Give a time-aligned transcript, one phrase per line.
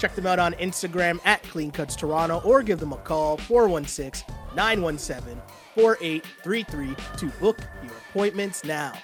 [0.00, 4.24] Check them out on Instagram at Clean Cuts Toronto or give them a call 416
[4.56, 5.38] 917
[5.74, 8.94] 4833 to book your appointments now.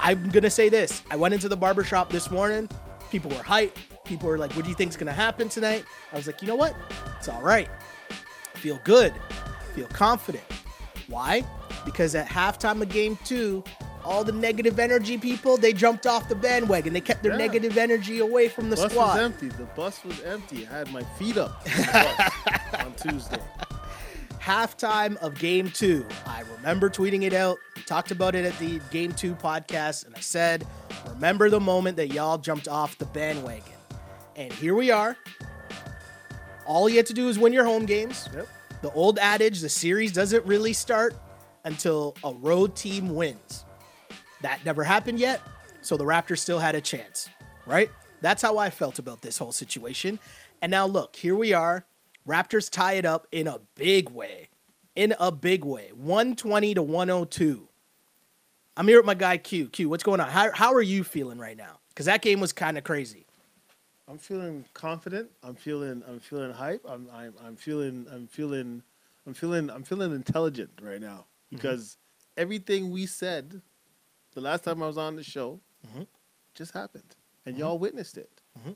[0.00, 1.02] I'm gonna say this.
[1.10, 2.66] I went into the barbershop this morning.
[3.10, 3.76] People were hyped.
[4.06, 5.84] People were like, what do you think's gonna happen tonight?
[6.14, 6.74] I was like, you know what?
[7.18, 7.68] It's all right.
[8.54, 9.12] Feel good.
[9.74, 10.44] Feel confident.
[11.08, 11.44] Why?
[11.84, 13.62] Because at halftime of game two,
[14.04, 16.92] all the negative energy people, they jumped off the bandwagon.
[16.92, 17.38] They kept their Yeah.
[17.38, 18.88] negative energy away from the squad.
[18.88, 19.14] bus squad.
[19.14, 19.48] was empty.
[19.48, 20.66] The bus was empty.
[20.66, 23.40] I had my feet up the on Tuesday.
[24.40, 26.04] halftime of game two.
[26.26, 27.58] I remember tweeting it out.
[27.76, 30.66] We talked about it at the game two podcast, and I said,
[31.08, 33.62] remember the moment that y'all jumped off the bandwagon.
[34.36, 35.16] And here we are.
[36.66, 38.28] All you have to do is win your home games.
[38.34, 38.48] Yep.
[38.82, 41.14] The old adage, the series doesn't really start
[41.64, 43.64] until a road team wins.
[44.42, 45.40] That never happened yet,
[45.80, 47.28] so the Raptors still had a chance,
[47.66, 47.90] right?
[48.20, 50.18] That's how I felt about this whole situation.
[50.60, 51.84] And now look, here we are.
[52.26, 54.48] Raptors tie it up in a big way.
[54.94, 55.90] In a big way.
[55.94, 57.68] 120 to 102.
[58.76, 59.68] I'm here with my guy Q.
[59.68, 60.28] Q, what's going on?
[60.28, 61.80] How, how are you feeling right now?
[61.88, 63.26] Because that game was kind of crazy.
[64.08, 65.30] I'm feeling confident.
[65.42, 66.02] I'm feeling.
[66.06, 66.84] I'm feeling hype.
[66.88, 67.08] I'm.
[67.12, 67.34] I'm.
[67.44, 68.06] I'm feeling.
[68.12, 68.82] I'm feeling.
[69.26, 69.70] I'm feeling.
[69.70, 71.56] I'm feeling intelligent right now mm-hmm.
[71.56, 71.96] because
[72.36, 73.62] everything we said
[74.34, 76.06] the last time I was on the show Mhm.
[76.54, 77.64] just happened, and mm-hmm.
[77.64, 78.40] y'all witnessed it.
[78.58, 78.72] Mm-hmm.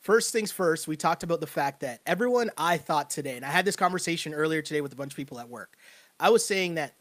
[0.00, 3.50] First things first, we talked about the fact that everyone I thought today, and I
[3.50, 5.76] had this conversation earlier today with a bunch of people at work.
[6.18, 6.94] I was saying that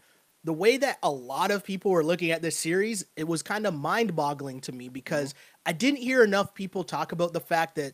[0.43, 3.65] the way that a lot of people were looking at this series, it was kind
[3.65, 5.69] of mind-boggling to me because mm-hmm.
[5.69, 7.93] I didn't hear enough people talk about the fact that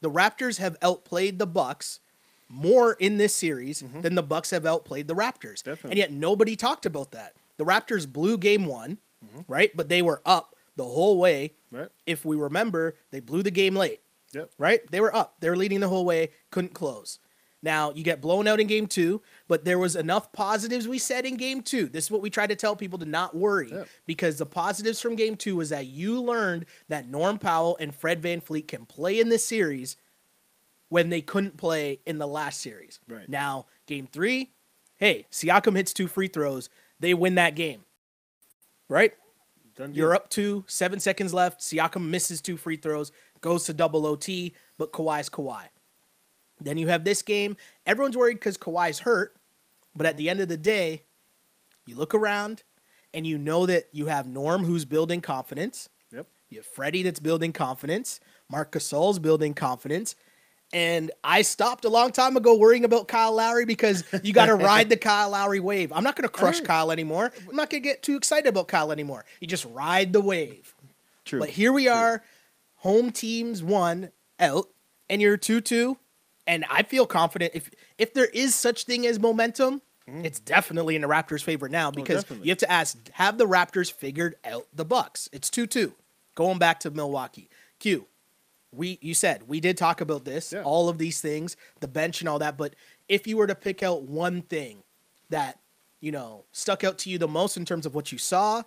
[0.00, 2.00] the Raptors have outplayed the Bucks
[2.48, 5.62] more in this series than the Bucks have outplayed the Raptors.
[5.62, 5.90] Definitely.
[5.90, 7.34] And yet nobody talked about that.
[7.56, 9.40] The Raptors blew game 1, mm-hmm.
[9.46, 9.70] right?
[9.76, 11.54] But they were up the whole way.
[11.70, 11.88] Right.
[12.06, 14.00] If we remember, they blew the game late
[14.34, 14.50] Yep.
[14.58, 14.80] right?
[14.90, 15.36] They were up.
[15.40, 17.18] They were leading the whole way, couldn't close.
[17.62, 21.24] Now, you get blown out in game two, but there was enough positives we said
[21.24, 21.86] in game two.
[21.86, 23.72] This is what we try to tell people to not worry
[24.04, 28.20] because the positives from game two was that you learned that Norm Powell and Fred
[28.20, 29.96] VanVleet can play in this series
[30.90, 33.00] when they couldn't play in the last series.
[33.08, 33.28] Right.
[33.30, 34.52] Now, game three,
[34.96, 36.68] hey, Siakam hits two free throws.
[37.00, 37.84] They win that game,
[38.88, 39.12] right?
[39.76, 39.98] Done deal.
[39.98, 41.60] You're up two, seven seconds left.
[41.60, 45.64] Siakam misses two free throws, goes to double OT, but Kawhi's Kawhi.
[46.60, 47.56] Then you have this game.
[47.84, 49.34] Everyone's worried because Kawhi's hurt,
[49.94, 51.02] but at the end of the day,
[51.86, 52.62] you look around
[53.12, 55.88] and you know that you have Norm who's building confidence.
[56.12, 56.26] Yep.
[56.50, 58.20] You have Freddie that's building confidence.
[58.48, 60.14] Marc Gasol's building confidence.
[60.74, 64.54] And I stopped a long time ago worrying about Kyle Lowry because you got to
[64.70, 65.92] ride the Kyle Lowry wave.
[65.92, 66.66] I'm not going to crush Right.
[66.66, 67.32] Kyle anymore.
[67.48, 69.24] I'm not going to get too excited about Kyle anymore.
[69.38, 70.74] You just ride the wave.
[71.24, 71.38] True.
[71.38, 71.92] But here we True.
[71.92, 72.22] are,
[72.78, 74.66] home teams one out,
[75.08, 75.96] and you're two two,
[76.44, 81.02] and I feel confident if if there is such thing as momentum, it's definitely in
[81.02, 82.38] the Raptors' favor now because Mm.
[82.40, 85.28] Oh, you have to ask: Have the Raptors figured out the Bucks?
[85.32, 85.94] It's two two,
[86.34, 87.48] going back to Milwaukee.
[87.78, 88.06] Q,
[88.76, 90.62] we you said we did talk about this, Yeah.
[90.62, 92.56] all of these things, the bench and all that.
[92.56, 92.74] But
[93.08, 94.82] if you were to pick out one thing
[95.30, 95.58] that
[96.00, 98.62] you know stuck out to you the most in terms of what you saw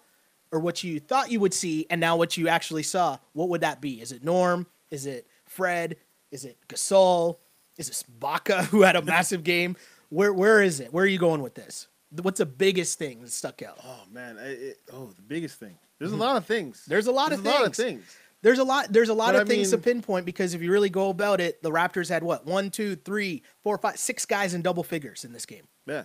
[0.52, 3.62] or what you thought you would see and now what you actually saw, what would
[3.62, 4.02] that be?
[4.02, 4.66] Is it Norm?
[4.92, 5.98] Is it Fred?
[6.32, 7.38] Is it Gasol?
[7.78, 9.76] Is it Baca who had a massive game?
[10.10, 10.94] Where where is it?
[10.94, 11.88] Where are you going with this?
[12.22, 13.80] What's the biggest thing that stuck out?
[13.86, 14.38] Oh man.
[14.40, 15.78] It, oh, the biggest thing.
[16.00, 16.82] There's a lot of things.
[16.82, 16.92] Mm-hmm.
[16.92, 18.16] There's a lot There's of a lot of things.
[18.44, 18.92] There's a lot.
[18.94, 21.42] There's a lot But of I things to pinpoint because if you really go about
[21.42, 25.24] it, the Raptors had what one, two, three, four, five, six guys in double figures
[25.26, 25.68] in this game.
[25.86, 26.04] Yeah.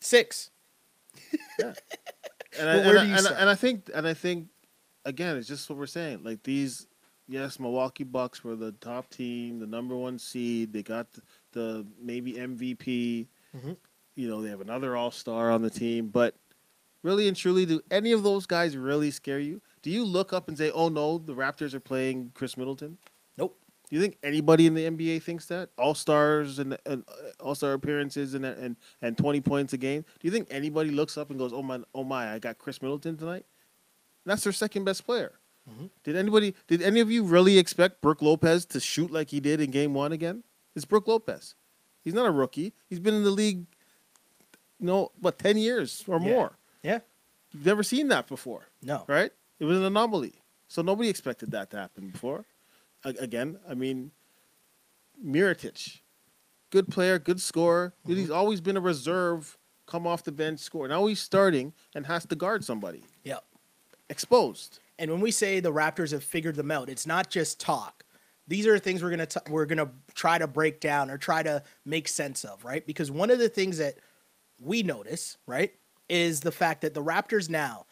[0.00, 0.50] Six.
[2.56, 4.46] And, I, and, I, and, I- and I think and I think
[5.04, 6.20] again it's just what we're saying.
[6.22, 6.86] Like these
[7.26, 10.72] yes, Milwaukee Bucks were the top team, the number one seed.
[10.72, 11.22] They got the,
[11.52, 13.26] the maybe MVP.
[13.56, 13.76] Mhm.
[14.14, 16.36] You know, they have another all star on the team, but
[17.02, 19.60] really and truly, do any of those guys really scare you?
[19.84, 22.96] Do you look up and say, "Oh no, the Raptors are playing Khris Middleton"?
[23.36, 23.58] Nope.
[23.90, 27.04] Do you think anybody in the NBA thinks that all stars and, and
[27.38, 30.00] all star appearances and, and and twenty points a game?
[30.18, 32.80] Do you think anybody looks up and goes, "Oh my, oh my, I got Khris
[32.80, 33.44] Middleton tonight"?
[34.24, 35.32] That's their second best player.
[35.70, 35.90] Mhm.
[36.02, 36.54] Did anybody?
[36.66, 39.92] Did any of you really expect Brook Lopez to shoot like he did in Game
[39.92, 40.44] One again?
[40.74, 41.54] It's Brook Lopez.
[42.02, 42.72] He's not a rookie.
[42.88, 43.66] He's been in the league,
[44.80, 46.26] you know, what ten years or Yeah.
[46.32, 46.58] more.
[46.82, 47.00] Yeah.
[47.52, 49.04] You've never seen that before, No.
[49.06, 49.30] right?
[49.64, 50.34] It was an anomaly.
[50.68, 52.44] So nobody expected that to happen before.
[53.02, 54.10] Again, I mean,
[55.24, 56.00] Mirotic,
[56.70, 57.94] good player, good scorer.
[58.04, 58.20] but mm-hmm.
[58.20, 59.56] He's always been a reserve,
[59.86, 60.86] come off the bench, score.
[60.86, 63.04] Now he's starting and has to guard somebody.
[63.24, 63.42] Yep.
[64.10, 64.80] Exposed.
[64.98, 68.04] And when we say the Raptors have figured them out, it's not just talk.
[68.46, 71.62] These are things we're gonna t- we're gonna try to break down or try to
[71.86, 72.86] make sense of, right?
[72.86, 73.94] Because one of the things that
[74.60, 75.72] we notice, right,
[76.10, 77.86] is the fact that the Raptors now,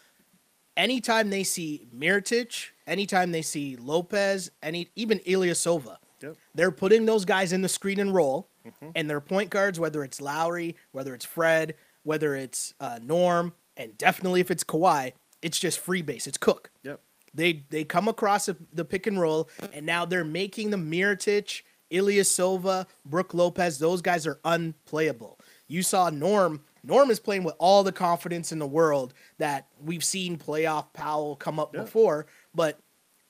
[0.76, 6.36] anytime they see Mirotic, anytime they see Lopez, any even Ilyasova, Yep.
[6.54, 8.90] they're putting those guys in the screen and roll, Mm-hmm.
[8.94, 11.74] and their point guards, whether it's Lowry, whether it's Fred,
[12.04, 16.28] whether it's uh, Norm, and definitely if it's Kawhi, it's just free base.
[16.28, 16.70] It's Cook.
[16.84, 17.00] Yep.
[17.34, 22.86] They they come across the pick and roll, and now they're making the Mirotic, Ilyasova,
[23.04, 23.78] Brook Lopez.
[23.78, 25.38] Those guys are unplayable.
[25.66, 26.62] You saw Norm.
[26.84, 31.36] Norm is playing with all the confidence in the world that we've seen playoff Powell
[31.36, 31.82] come up Yeah.
[31.82, 32.78] before, but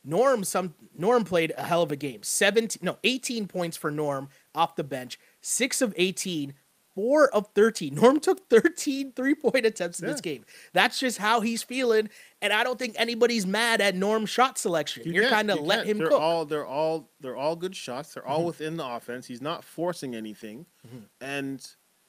[0.05, 2.23] Norm some Norm played a hell of a game.
[2.23, 5.19] 17 no, 18 points for Norm off the bench.
[5.43, 6.55] 6 of 18,
[6.95, 7.95] 4 of 13.
[8.03, 10.45] Norm took 13 three-point attempts in this game.
[10.73, 12.09] That's just how he's feeling
[12.41, 15.05] and I don't think anybody's mad at Norm's shot selection.
[15.07, 15.89] You are kind of let can't.
[15.91, 16.21] him they're cook.
[16.21, 18.15] All, they're all they're all good shots.
[18.15, 18.47] They're all Mm-hmm.
[18.47, 19.27] within the offense.
[19.27, 20.99] He's not forcing anything, Mm-hmm.
[21.21, 21.65] and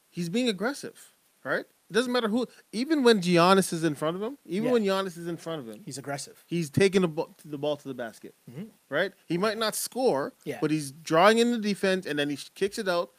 [0.10, 1.12] he's being aggressive.
[1.44, 1.66] Right?
[1.90, 2.48] It doesn't matter who.
[2.72, 4.72] Even when Giannis is in front of him, even Yeah.
[4.74, 6.44] when Giannis is in front of him, he's aggressive.
[6.48, 8.34] he's taking the ball, the ball to the basket.
[8.50, 8.63] Mm-hmm.
[8.90, 9.12] Right?
[9.28, 10.34] He might not score.
[10.45, 10.57] Yeah.
[10.62, 13.12] but he's drawing in the defense, and then he kicks it out.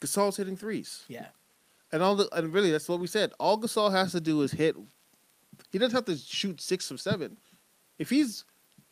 [0.00, 1.26] Gasol's hitting threes, Yeah.
[1.92, 3.32] and all the and really that's what we said.
[3.38, 4.74] All Gasol has to do is hit.
[5.70, 7.36] He doesn't have to shoot six of seven.
[7.98, 8.44] If he's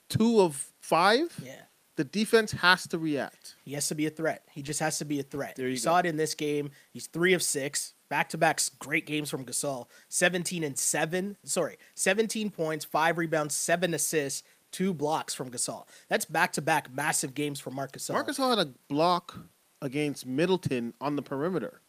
[0.09, 1.63] two of five, Yeah.
[1.97, 3.57] the defense has to react.
[3.65, 4.45] He has to be a threat.
[4.53, 5.57] He just has to be a threat.
[5.57, 6.71] There you saw it in this game.
[6.93, 9.87] He's three of six, back to back great games from Gasol.
[10.09, 11.37] 17 and seven.
[11.45, 15.87] Sorry, 17 points, five rebounds, seven assists, two blocks from Gasol.
[16.09, 18.15] That's back to back massive games for Marcus Gasol.
[18.15, 19.39] Marcus Hall had a block
[19.83, 21.81] against Middleton on the perimeter.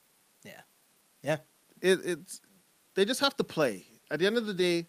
[0.43, 0.61] Yeah.
[1.23, 1.37] Yeah.
[1.81, 2.41] It, it's
[2.95, 3.85] they just have to play.
[4.11, 4.87] At the end of the day,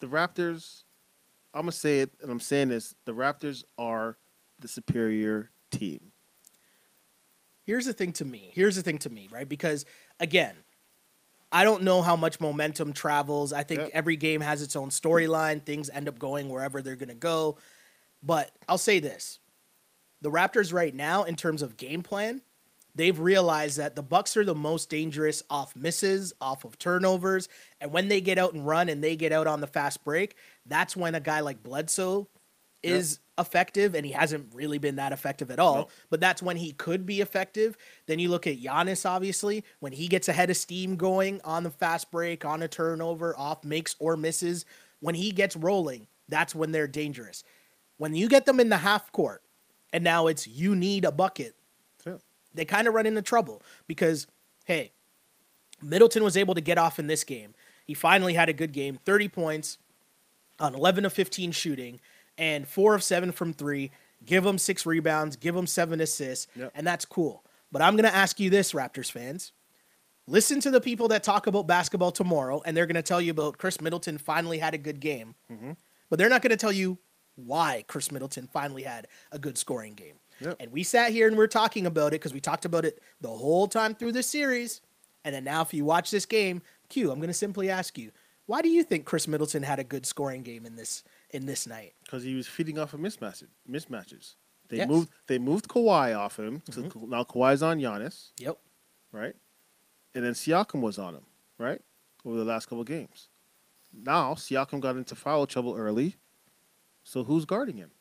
[0.00, 0.84] the Raptors.
[1.52, 4.16] I'm gonna say it, and I'm saying this: the Raptors are
[4.60, 6.12] the superior team.
[7.64, 8.50] here's the thing to me.
[8.54, 9.48] Here's the thing to me, right?
[9.48, 9.84] Because
[10.20, 10.54] again,
[11.52, 13.52] I don't know how much momentum travels.
[13.52, 13.90] I think Yep.
[13.92, 15.64] every game has its own storyline.
[15.64, 17.58] Things end up going wherever they're going to go.
[18.22, 19.38] But I'll say this.
[20.20, 22.42] The Raptors right now in terms of game plan,
[22.94, 27.48] they've realized that the Bucks are the most dangerous off misses, off of turnovers,
[27.80, 30.36] and when they get out and run and they get out on the fast break,
[30.66, 32.28] that's when a guy like Bledsoe
[32.82, 35.88] is effective and he hasn't really been that effective at all No.
[36.10, 37.76] but that's when he could be effective.
[38.06, 41.70] Then you look at Giannis obviously when he gets ahead of steam going on the
[41.70, 44.64] fast break on a turnover off makes or misses
[45.00, 47.42] when he gets rolling that's when they're dangerous.
[47.96, 49.42] When you get them in the half court
[49.92, 51.54] and now it's you need a bucket
[52.06, 52.16] Yeah.
[52.54, 54.26] they kind of run into trouble because
[54.66, 54.92] hey
[55.82, 57.54] Middleton was able to get off in this game.
[57.86, 59.78] He finally had a good game 30 points
[60.58, 62.00] on 11 of 15 shooting
[62.40, 63.92] and 4 of 7 from 3
[64.26, 65.36] give him 6 rebounds.
[65.36, 66.48] Give him 7 assists.
[66.56, 66.72] Yep.
[66.74, 67.44] and that's cool.
[67.70, 69.52] But i'm going to ask you this raptors fans.
[70.26, 73.30] Listen to the people that talk about basketball tomorrow and they're going to tell you
[73.30, 75.34] about khris middleton finally had a good game.
[75.52, 75.72] Mm-hmm.
[76.08, 76.98] but they're not going to tell you
[77.36, 80.16] why khris middleton finally had a good scoring game.
[80.40, 80.56] Yep.
[80.58, 83.28] and we sat here and we're talking about it because we talked about it the
[83.28, 84.80] whole time through this series.
[85.22, 88.10] And then now if you watch this game q i'm going to simply ask you
[88.46, 91.66] why do you think khris middleton had a good scoring game in this in this
[91.66, 93.48] night because he was feeding off of mismatches.
[93.68, 94.34] Mismatches.
[94.68, 94.88] They Yes.
[94.88, 95.10] moved.
[95.26, 96.62] They moved Kawhi off him.
[96.70, 97.08] So Mhm.
[97.08, 98.58] now Kawhi's on Giannis, yep
[99.12, 99.34] right?
[100.14, 101.26] And then Siakam was on him,
[101.58, 101.80] right?
[102.24, 103.28] Over the last couple games.
[103.92, 106.16] Now Siakam got into foul trouble early.
[107.02, 107.92] So who's guarding him?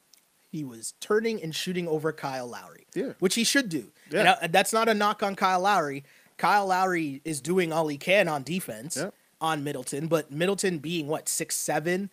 [0.52, 3.14] he was turning and shooting over Kyle Lowry, Yeah.
[3.20, 3.92] which he should do.
[4.10, 4.36] Yeah.
[4.42, 6.04] And that's not a knock on Kyle Lowry.
[6.38, 9.12] Kyle Lowry is doing all he can on defense Yeah.
[9.40, 12.10] on Middleton, but Middleton being what six seven,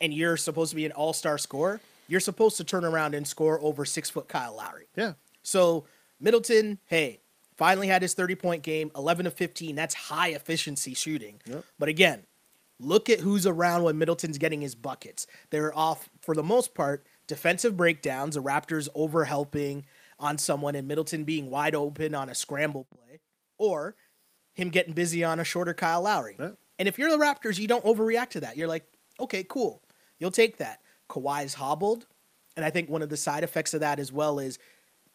[0.00, 3.26] and you're supposed to be an all star scorer, you're supposed to turn around and
[3.26, 4.86] score over six foot Kyle Lowry.
[4.96, 5.14] Yeah.
[5.42, 5.84] So
[6.20, 7.20] Middleton, hey,
[7.56, 9.74] finally had his 30 point game, 11 of 15.
[9.74, 11.40] That's high efficiency shooting.
[11.46, 11.64] Yep.
[11.78, 12.24] But again,
[12.78, 15.26] look at who's around when Middleton's getting his buckets.
[15.50, 19.84] They're off, for the most part, defensive breakdowns, the Raptors over helping
[20.18, 23.20] on someone, and Middleton being wide open on a scramble play,
[23.58, 23.94] or
[24.54, 26.36] him getting busy on a shorter Kyle Lowry.
[26.38, 26.50] Yeah.
[26.78, 28.56] And if you're the Raptors, you don't overreact to that.
[28.56, 28.84] You're like,
[29.20, 29.82] okay, cool.
[30.18, 30.80] You'll take that.
[31.08, 32.06] Kawhi's hobbled.
[32.56, 34.58] And I think one of the side effects of that as well is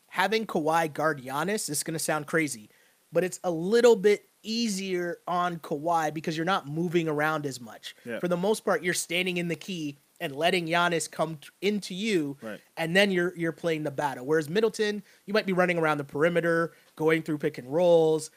[0.07, 2.69] having Kawhi guard Giannis, this is going to sound crazy,
[3.11, 7.95] but it's a little bit easier on Kawhi because you're not moving around as much.
[8.05, 8.19] Yeah.
[8.19, 11.95] For the most part, you're standing in the key and letting Giannis come t- into
[11.95, 12.59] you, Right.
[12.77, 14.23] and then you're you're playing the battle.
[14.25, 18.29] Whereas Middleton, you might be running around the perimeter, going through pick and rolls.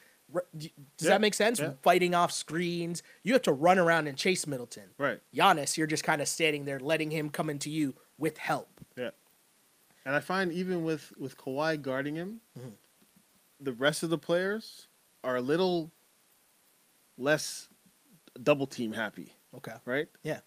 [0.57, 1.59] Does Yeah, that make sense?
[1.59, 1.73] yeah.
[1.81, 3.03] Fighting off screens.
[3.23, 4.89] You have to run around and chase Middleton.
[4.97, 5.21] Right.
[5.33, 8.81] Giannis, you're just kind of standing there, letting him come into you with help.
[8.97, 9.11] Yeah.
[10.05, 12.69] And I find even with with Kawhi guarding him, Mm-hmm.
[13.59, 14.87] the rest of the players
[15.23, 15.91] are a little
[17.17, 17.69] less
[18.41, 19.73] double team happy, Okay.
[19.85, 20.07] right?
[20.23, 20.41] Yeah.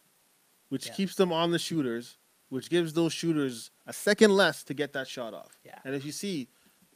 [0.68, 0.94] Which Yeah.
[0.94, 2.18] keeps them on the shooters,
[2.50, 5.58] which gives those shooters a second less to get that shot off.
[5.64, 5.78] Yeah.
[5.84, 6.48] And if you see,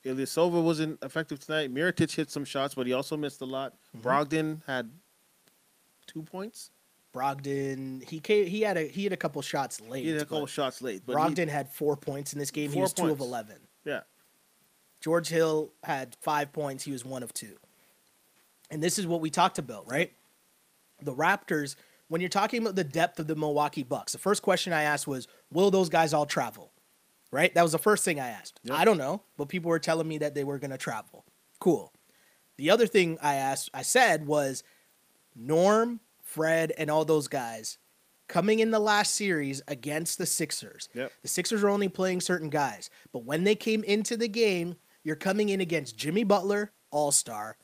[0.04, 1.72] Ilyasova wasn't effective tonight.
[1.72, 3.74] Mirotic hit some shots, but he also missed a lot.
[3.96, 4.08] Mm-hmm.
[4.08, 4.90] Brogdon had
[6.06, 6.70] two points.
[7.14, 10.04] Brogdon, he came, he had a he had a couple shots late.
[10.04, 12.70] He had a couple shots late, but he- had four points in this game.
[12.72, 13.24] he was two of points.
[13.24, 13.56] eleven.
[13.84, 14.00] yeah,
[15.00, 16.84] George Hill had five points.
[16.84, 17.56] He was one of two.
[18.70, 20.12] And this is what we talked about, right?
[21.02, 21.76] The Raptors,
[22.08, 25.06] when you're talking about the depth of the Milwaukee Bucks, the first question I asked
[25.06, 26.72] was, will those guys all travel?
[27.32, 27.52] Right?
[27.54, 28.60] That was the first thing I asked.
[28.62, 28.78] Yep.
[28.78, 31.24] I don't know, but people were telling me that they were going to travel.
[31.58, 31.92] Cool.
[32.58, 34.62] The other thing I asked, I said was
[35.34, 37.78] Norm, Fred, and all those guys
[38.28, 40.88] coming in the last series against the Sixers.
[40.94, 41.12] Yep.
[41.22, 45.16] The Sixers are only playing certain guys, but when they came into the game, you're
[45.16, 47.56] coming in against Jimmy Butler, All Star,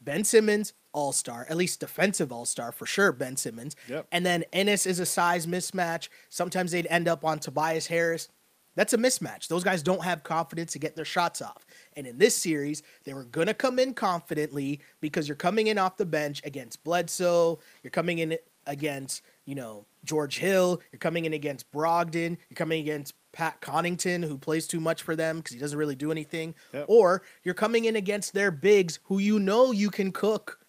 [0.00, 3.12] Ben Simmons, All Star, at least defensive All Star for sure.
[3.12, 4.06] Ben Simmons, Yep.
[4.12, 6.08] and then Ennis is a size mismatch.
[6.28, 8.28] Sometimes they'd end up on Tobias Harris.
[8.74, 9.48] That's a mismatch.
[9.48, 11.66] Those guys don't have confidence to get their shots off.
[11.96, 15.78] And in this series, they were going to come in confidently because you're coming in
[15.78, 17.58] off the bench against Bledsoe.
[17.82, 20.80] You're coming in against, you know, George Hill.
[20.92, 22.36] You're coming in against Brogdon.
[22.48, 25.96] You're coming against Pat Connaughton, who plays too much for them because he doesn't really
[25.96, 26.54] do anything.
[26.72, 26.86] Yep.
[26.88, 30.60] Or you're coming in against their bigs who you know you can cook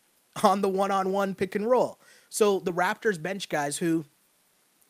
[0.44, 2.00] on the one on one pick and roll.
[2.30, 4.06] So the Raptors bench guys who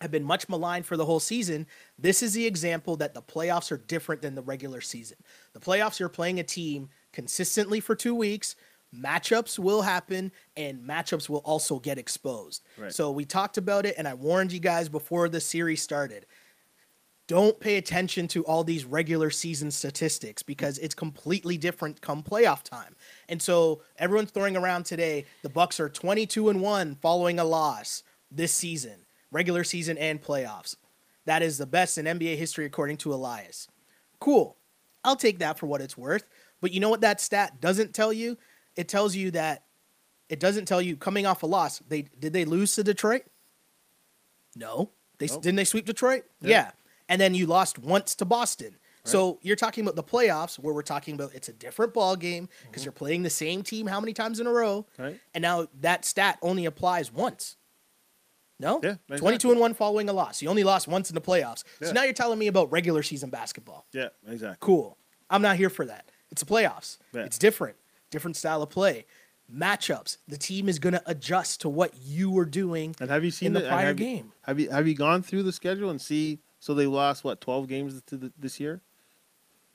[0.01, 1.65] have been much maligned for the whole season.
[1.97, 5.17] This is the example that the playoffs are different than the regular season.
[5.53, 8.55] The playoffs, you're playing a team consistently for two weeks.
[8.93, 12.63] Matchups will happen, and matchups will also get exposed.
[12.77, 12.93] Right.
[12.93, 16.25] So we talked about it, and I warned you guys before the series started.
[17.27, 22.61] Don't pay attention to all these regular season statistics because it's completely different come playoff
[22.61, 22.95] time.
[23.27, 28.03] And so everyone's throwing around today the Bucks are 22 and 1 following a loss
[28.29, 29.04] this season,
[29.35, 30.77] regular season and playoffs.
[31.25, 33.67] That is the best in NBA history according to Elias.
[34.19, 34.55] Cool.
[35.03, 36.27] I'll take that for what it's worth.
[36.61, 38.37] But you know what that stat doesn't tell you?
[38.77, 39.63] It tells you that
[40.29, 41.79] it doesn't tell you coming off a loss.
[41.87, 43.23] They did they lose to Detroit?
[44.55, 44.91] No.
[45.19, 45.41] They Nope.
[45.41, 46.23] didn't they sweep Detroit?
[46.41, 46.49] Yeah.
[46.49, 46.71] Yeah.
[47.09, 48.77] And then you lost once to Boston.
[49.07, 52.49] So you're talking about the playoffs where we're talking about it's a different ball game
[52.63, 52.85] because mm-hmm.
[52.85, 54.87] you're playing the same team how many times in a row?
[54.97, 55.19] Right.
[55.35, 57.55] And now that stat only applies once.
[58.59, 58.79] No?
[58.83, 60.41] Yeah, 22 and 1 following a loss.
[60.41, 61.63] You only lost once in the playoffs.
[61.81, 61.87] Yeah.
[61.87, 63.85] So now you're telling me about regular season basketball.
[63.93, 64.57] yeah, exactly.
[64.61, 64.97] Cool.
[65.29, 66.09] I'm not here for that.
[66.31, 66.97] It's the playoffs.
[67.13, 67.23] Yeah.
[67.23, 67.75] It's different.
[68.11, 69.05] Different style of play.
[69.53, 70.17] Matchups.
[70.27, 73.47] The team is going to adjust to what you were doing And have you seen
[73.47, 74.31] in the and prior have you- game.
[74.43, 76.39] have you have you gone through the schedule and see?
[76.59, 78.81] So they lost what twelve games to the, this year.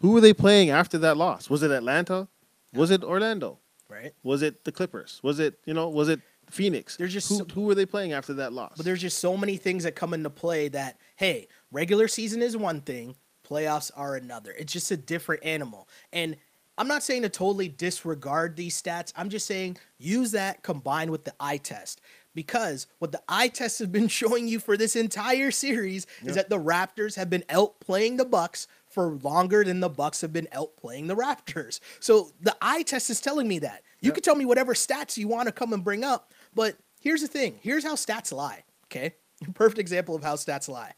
[0.01, 1.49] Who were they playing after that loss?
[1.51, 2.27] Was it Atlanta?
[2.73, 3.59] Was it Orlando?
[3.89, 4.13] Right?
[4.23, 5.21] Was it the Clippers?
[5.23, 5.89] Was it you know?
[5.89, 6.21] Was it
[6.51, 6.97] Phoenix?
[6.97, 8.75] There's just who, so- who were they playing after that loss?
[8.77, 12.57] But there's just so many things that come into play that, hey, regular season is
[12.57, 13.17] one thing,
[13.49, 14.53] playoffs are another.
[14.59, 15.89] It's just a different animal.
[16.13, 16.37] And
[16.79, 19.13] I'm not saying to totally disregard these stats.
[19.17, 22.01] I'm just saying use that combined with the eye test.
[22.33, 26.29] Because what the eye test has been showing you for this entire series Yeah.
[26.31, 30.33] is that the Raptors have been outplaying the Bucks for longer than the Bucks have
[30.33, 31.81] been outplaying the Raptors.
[31.99, 33.83] So the eye test is telling me that.
[34.01, 34.15] You Yep.
[34.15, 37.29] can tell me whatever stats you want to come and bring up, but here's the
[37.29, 37.59] thing.
[37.63, 38.65] Here's how stats lie.
[38.87, 39.15] Okay,
[39.55, 40.95] perfect example of how stats lie.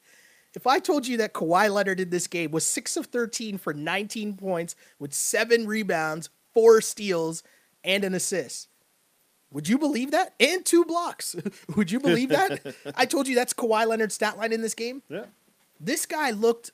[0.54, 3.72] If I told you that Kawhi Leonard in this game was six of thirteen for
[3.72, 7.42] 19 points with seven rebounds, four steals,
[7.82, 8.68] and an assist,
[9.50, 10.34] would you believe that?
[10.40, 11.36] And two blocks.
[11.76, 12.74] would you believe that?
[12.94, 15.24] I told you that's Kawhi Leonard's stat line in this game yeah,
[15.80, 16.70] this guy looked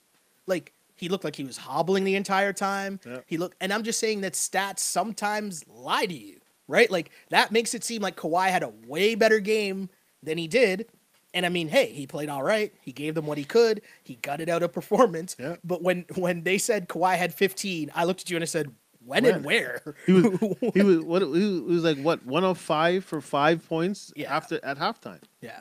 [0.47, 3.00] like he looked like he was hobbling the entire time.
[3.06, 3.25] Yep.
[3.26, 6.38] He looked, and I'm just saying that stats sometimes lie to you,
[6.68, 6.88] right?
[6.90, 9.90] Like that makes it seem like Kawhi had a way better game
[10.22, 10.87] than he did.
[11.34, 12.72] And I mean, hey, he played all right.
[12.80, 13.82] He gave them what he could.
[14.02, 15.34] He gutted out a performance.
[15.38, 15.60] Yep.
[15.64, 18.70] But when when they said Kawhi had 15, I looked at you and I said,
[19.04, 19.94] when and where?
[20.06, 20.25] he was
[20.75, 24.34] he was what he was like what one of five for five points Yeah.
[24.34, 25.22] after at halftime.
[25.40, 25.60] yeah.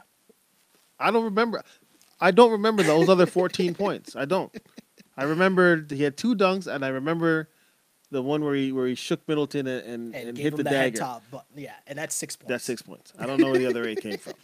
[1.00, 1.62] I don't remember.
[2.20, 4.16] I don't remember those other 14 points.
[4.16, 4.52] I don't.
[5.16, 7.50] I remember he had two dunks, and I remember
[8.12, 10.70] the one where he where he shook Middleton and, and, and, and hit the the,
[10.70, 10.98] dagger.
[10.98, 11.24] top.
[11.32, 12.50] But yeah, and that's six points.
[12.50, 13.14] That's six points.
[13.20, 14.34] I don't know where the other eight came from.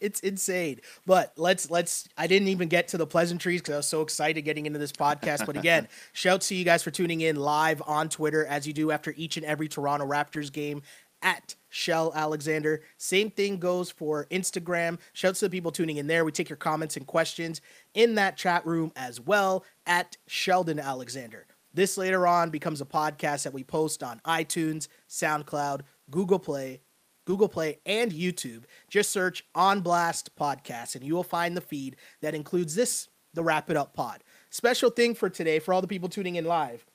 [0.00, 0.80] It's insane.
[1.04, 2.08] But let's let's.
[2.16, 4.92] I didn't even get to the pleasantries because I was so excited getting into this
[4.92, 5.46] podcast.
[5.46, 8.92] But again, shouts to you guys for tuning in live on Twitter as you do
[8.92, 10.82] after each and every Toronto Raptors game
[11.22, 12.82] at Shell Alexander.
[12.98, 14.98] Same thing goes for Instagram.
[15.12, 16.24] Shouts to the people tuning in there.
[16.24, 17.60] We take your comments and questions
[17.94, 21.46] in that chat room as well at Sheldon Alexander.
[21.74, 26.80] This later on becomes a podcast that we post on iTunes, SoundCloud, Google Play,
[27.24, 28.62] Google Play, and YouTube.
[28.88, 33.42] Just search On Blast Podcast, and you will find the feed that includes this, the
[33.42, 34.22] Wrap It Up Pod.
[34.50, 36.86] Special thing for today, for all the people tuning in live,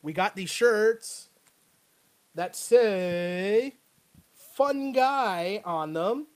[0.00, 1.28] we got these shirts
[2.34, 3.74] that say
[4.56, 6.26] Fun Guy on them.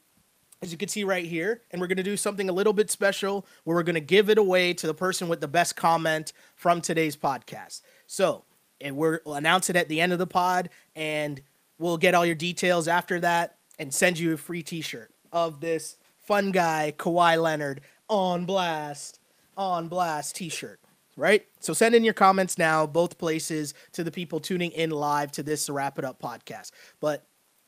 [0.66, 2.90] As you can see right here, and we're going to do something a little bit
[2.90, 6.32] special where we're going to give it away to the person with the best comment
[6.56, 7.82] from today's podcast.
[8.08, 8.42] So,
[8.80, 11.40] and we'll announce it at the end of the pod, and
[11.78, 15.98] we'll get all your details after that and send you a free t-shirt of this
[16.18, 19.20] fun guy Kawhi Leonard on blast
[19.56, 20.80] on blast t-shirt
[21.18, 21.46] right?
[21.60, 25.42] So send in your comments now both places to the people tuning in live to
[25.42, 26.72] this wrap it up podcast.
[27.00, 27.24] But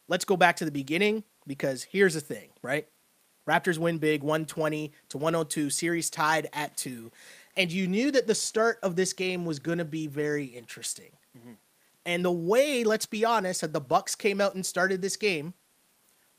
[0.07, 2.87] let's go back to the beginning because here's the thing right
[3.49, 7.11] raptors win big 120 to 102 series tied at 2
[7.57, 11.11] and you knew that the start of this game was going to be very interesting
[11.37, 11.55] mm-hmm.
[12.05, 15.55] and the way, let's be honest, that the Bucks came out and started this game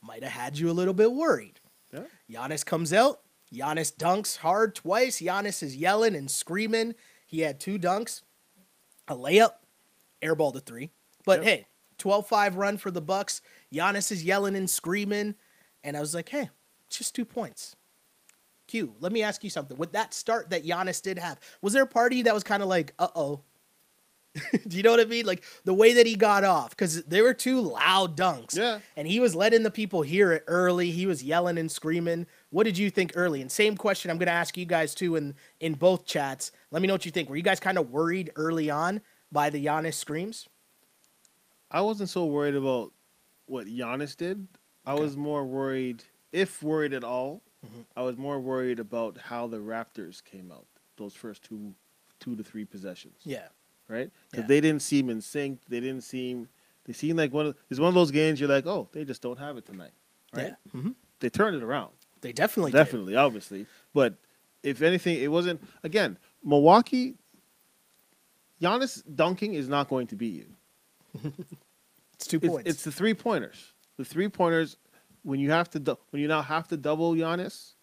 [0.01, 1.59] might have had you a little bit worried.
[1.93, 2.03] Yeah.
[2.29, 3.21] Giannis comes out.
[3.53, 5.21] Giannis dunks hard twice.
[5.21, 6.95] Giannis is yelling and screaming.
[7.25, 8.21] He had two dunks,
[9.07, 9.53] a layup,
[10.21, 10.91] airball to three.
[11.25, 11.47] But Yep.
[11.47, 11.67] hey,
[11.99, 13.41] 12-5 run for the Bucks.
[13.73, 15.35] Giannis is yelling and screaming,
[15.83, 16.49] and I was like, hey,
[16.89, 17.75] just two points.
[18.67, 19.77] Q, let me ask you something.
[19.77, 22.69] With that start that Giannis did have, was there a party that was kind of
[22.69, 23.41] like, uh oh?
[24.67, 25.25] Do you know what I mean?
[25.25, 28.55] Like the way that he got off, because there were two loud dunks.
[28.55, 28.79] Yeah.
[28.95, 30.91] And he was letting the people hear it early.
[30.91, 32.27] He was yelling and screaming.
[32.51, 33.41] What did you think early?
[33.41, 36.51] And same question I'm going to ask you guys too in in both chats.
[36.69, 37.27] Let me know what you think.
[37.27, 40.47] Were you guys kind of worried early on by the Giannis screams?
[41.71, 42.91] I wasn't so worried about
[43.45, 44.47] what Giannis did.
[44.85, 45.01] I Okay.
[45.03, 47.41] was more worried, if worried at all.
[47.65, 47.85] Mhm.
[47.95, 50.65] I was more worried about how the Raptors came out
[50.97, 51.73] those first two,
[52.19, 53.21] two to three possessions.
[53.23, 53.47] Yeah.
[53.87, 54.11] right?
[54.29, 54.47] Because Yeah.
[54.47, 55.65] they didn't seem in sync.
[55.65, 56.47] They didn't seem.
[56.83, 57.57] They seemed like one of.
[57.71, 59.93] It's one of those games you're like, oh, they just don't have it tonight,
[60.31, 60.53] right?
[60.65, 60.71] Yeah.
[60.81, 62.77] hmm They turned it around, They definitely did.
[62.77, 63.65] definitely, obviously.
[63.95, 64.13] But
[64.61, 65.63] if anything, it wasn't.
[65.81, 67.17] Again, Milwaukee.
[68.61, 70.55] Giannis dunking is not going to beat you.
[72.15, 72.69] It's two It's, points.
[72.69, 73.73] it's the three pointers.
[73.97, 74.77] The three pointers.
[75.23, 77.73] When you have to, dou- when you now have to double Giannis,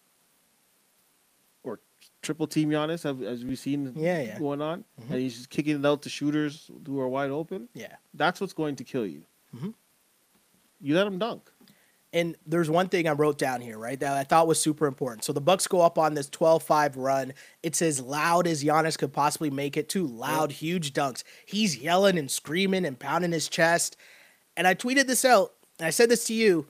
[1.63, 1.79] or
[2.23, 4.39] triple team Giannis, as, as we've seen Yeah, yeah.
[4.39, 5.11] going on, Mhm.
[5.11, 7.69] and he's just kicking it out to shooters who are wide open.
[7.73, 7.95] yeah.
[8.13, 9.23] That's what's going to kill you.
[9.55, 9.73] Mhm.
[10.81, 11.51] You let him dunk.
[12.17, 15.23] And there's one thing I wrote down here, right, that I thought was super important.
[15.23, 17.31] So the Bucks go up on this 12-5 run.
[17.61, 19.87] It's as loud as Giannis could possibly make it.
[19.87, 21.21] Two loud, huge dunks.
[21.45, 23.97] He's yelling and screaming and pounding his chest.
[24.55, 26.65] And I tweeted this out, and I said this to you.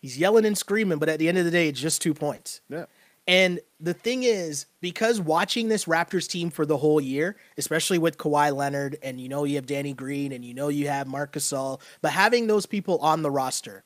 [0.00, 2.60] He's yelling and screaming, but at the end of the day, it's just two points.
[2.68, 2.84] Yeah.
[3.26, 8.16] And the thing is, because watching this Raptors team for the whole year, especially with
[8.16, 11.32] Kawhi Leonard, and you know you have Danny Green, and you know you have Marc
[11.32, 13.82] Gasol, but having those people on the roster,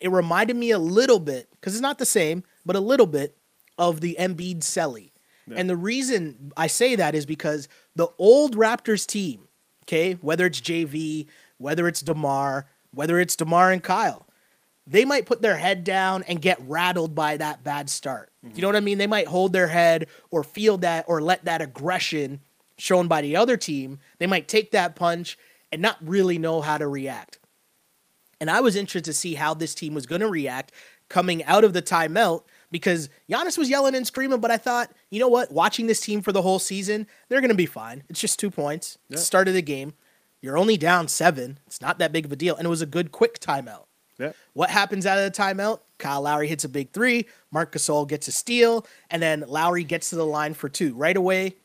[0.00, 3.36] it reminded me a little bit, because it's not the same, but a little bit
[3.76, 5.10] of the Embiid Selly.
[5.46, 5.56] Yeah.
[5.56, 9.48] And the reason I say that is because the old Raptors team,
[9.84, 14.26] okay, whether it's JV, whether it's DeMar, whether it's DeMar and Kyle,
[14.86, 18.30] they might put their head down and get rattled by that bad start.
[18.42, 18.60] You mm-hmm.
[18.60, 18.98] know what I mean?
[18.98, 22.40] They might hold their head or feel that or let that aggression
[22.78, 23.98] shown by the other team.
[24.18, 25.38] They might take that punch
[25.70, 27.37] and not really know how to react.
[28.40, 30.72] And I was interested to see how this team was going to react
[31.08, 35.18] coming out of the timeout because Giannis was yelling and screaming, but I thought, you
[35.18, 35.50] know what?
[35.50, 38.04] Watching this team for the whole season, they're going to be fine.
[38.08, 38.98] It's just two points.
[39.08, 39.18] Yeah.
[39.18, 39.94] Start of the game.
[40.40, 41.58] You're only down seven.
[41.66, 42.54] It's not that big of a deal.
[42.54, 43.84] And it was a good, quick timeout.
[44.18, 44.32] Yeah.
[44.52, 45.80] What happens out of the timeout?
[45.98, 47.26] Kyle Lowry hits a big three.
[47.50, 50.94] Marc Gasol gets a steal, and then Lowry gets to the line for two.
[50.94, 51.56] Right away,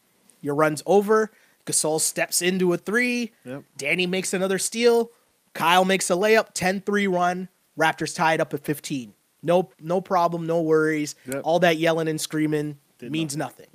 [0.41, 1.31] your run's over.
[1.65, 3.31] Gasol steps into a three.
[3.45, 3.63] Yep.
[3.77, 5.11] Danny makes another steal.
[5.53, 6.53] Kyle makes a layup.
[6.53, 7.49] 10-3 run.
[7.77, 9.13] Raptors tied up at 15.
[9.41, 10.45] No, no problem.
[10.45, 11.15] No worries.
[11.27, 11.41] Yep.
[11.43, 13.67] All that yelling and screaming Did means nothing.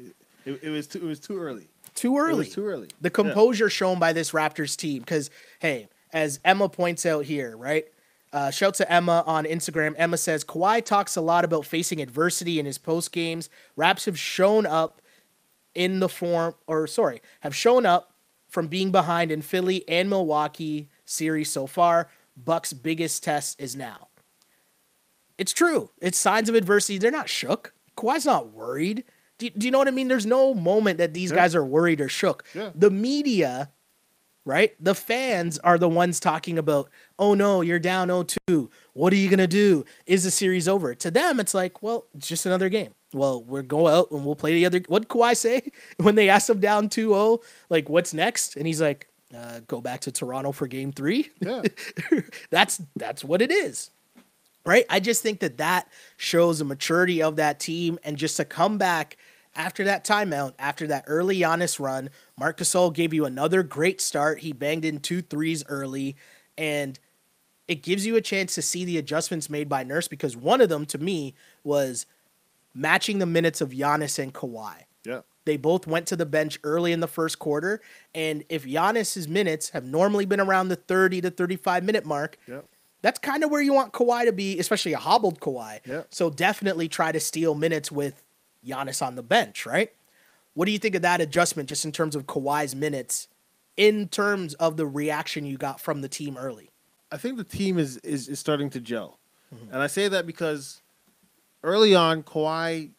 [0.45, 0.99] It, it was too.
[0.99, 1.69] It was too early.
[1.95, 2.39] Too It early.
[2.39, 2.89] was too early.
[3.01, 3.11] The Yeah.
[3.11, 7.87] composure shown by this Raptors team, because hey, as Emma points out here, right?
[8.33, 9.95] Uh, shout to Emma on Instagram.
[9.99, 13.51] Emma says Kawhi talks a lot about facing adversity in his post games.
[13.77, 15.03] Raps have shown up
[15.75, 18.13] in the form, or sorry, have shown up
[18.49, 22.09] from being behind in Philly and Milwaukee series so far.
[22.37, 24.09] Bucks' biggest test is now.
[25.39, 25.91] It's true.
[26.01, 26.99] It's signs of adversity.
[26.99, 27.73] They're not shook.
[27.97, 29.05] Kawhi's not worried.
[29.39, 30.09] Do you, do you know what I mean?
[30.09, 31.37] There's no moment that these Yeah.
[31.37, 32.45] guys are worried or shook.
[32.55, 32.71] Yeah.
[32.75, 33.71] The media,
[34.45, 34.73] right?
[34.83, 38.69] The fans are the ones talking about, oh no, you're down 0-2.
[38.95, 39.85] What are you gonna do?
[40.07, 40.95] Is the series over?
[40.97, 42.95] To them, it's like, well, it's just another game.
[43.13, 44.81] Well, we'll go out and we'll play the other.
[44.89, 47.41] What Kawhi say when they asked him down 2-0?
[47.71, 48.57] Like, what's next?
[48.57, 51.31] And he's like, uh, go back to Toronto for game three.
[51.41, 51.63] Yeah.
[52.51, 53.91] that's that's what it is
[54.65, 58.45] right i just think that that shows the maturity of that team and just to
[58.45, 59.17] come back
[59.55, 64.41] after that timeout after that early Giannis run marc gasol gave you another great start
[64.41, 66.17] he banged in two threes early
[66.57, 66.99] and
[67.67, 70.69] it gives you a chance to see the adjustments made by nurse because one of
[70.69, 72.07] them to me was
[72.75, 75.21] matching the minutes of Giannis and Kawhi Yeah.
[75.49, 77.81] They both went to the bench early in the first quarter.
[78.15, 82.61] And if Giannis's minutes have normally been around the 30 to 35 minute mark, Yeah.
[83.01, 85.81] that's kind of where you want Kawhi to be, especially a hobbled Kawhi.
[85.87, 86.03] Yeah.
[86.11, 88.23] So definitely try to steal minutes with
[88.65, 89.91] Giannis on the bench, right?
[90.53, 93.29] What do you think of that adjustment just in terms of Kawhi's minutes,
[93.79, 96.71] in terms of the reaction you got from the team early?
[97.11, 99.19] I think the team is is, is starting to gel,
[99.55, 99.73] mm-hmm.
[99.73, 100.83] and I say that because
[101.63, 102.91] early on Kawhi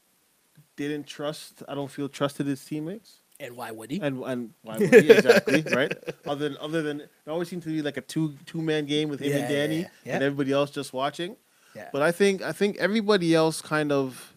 [0.87, 1.63] didn't trust.
[1.67, 3.99] I don't feel trusted his teammates, And why would he?
[4.01, 5.93] and and why would he exactly right?
[6.25, 9.09] Other than other than it always seemed to be like a two two man game
[9.09, 10.13] with him Yeah, and Danny, yeah, yeah.
[10.15, 11.35] and everybody else just watching.
[11.75, 11.89] yeah.
[11.91, 14.33] But I think I think everybody else kind of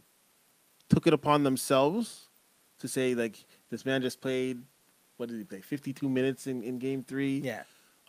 [0.88, 2.28] took it upon themselves
[2.80, 4.62] to say like this man just played.
[5.16, 5.60] What did he play?
[5.60, 7.62] Fifty two minutes in, in game three yeah.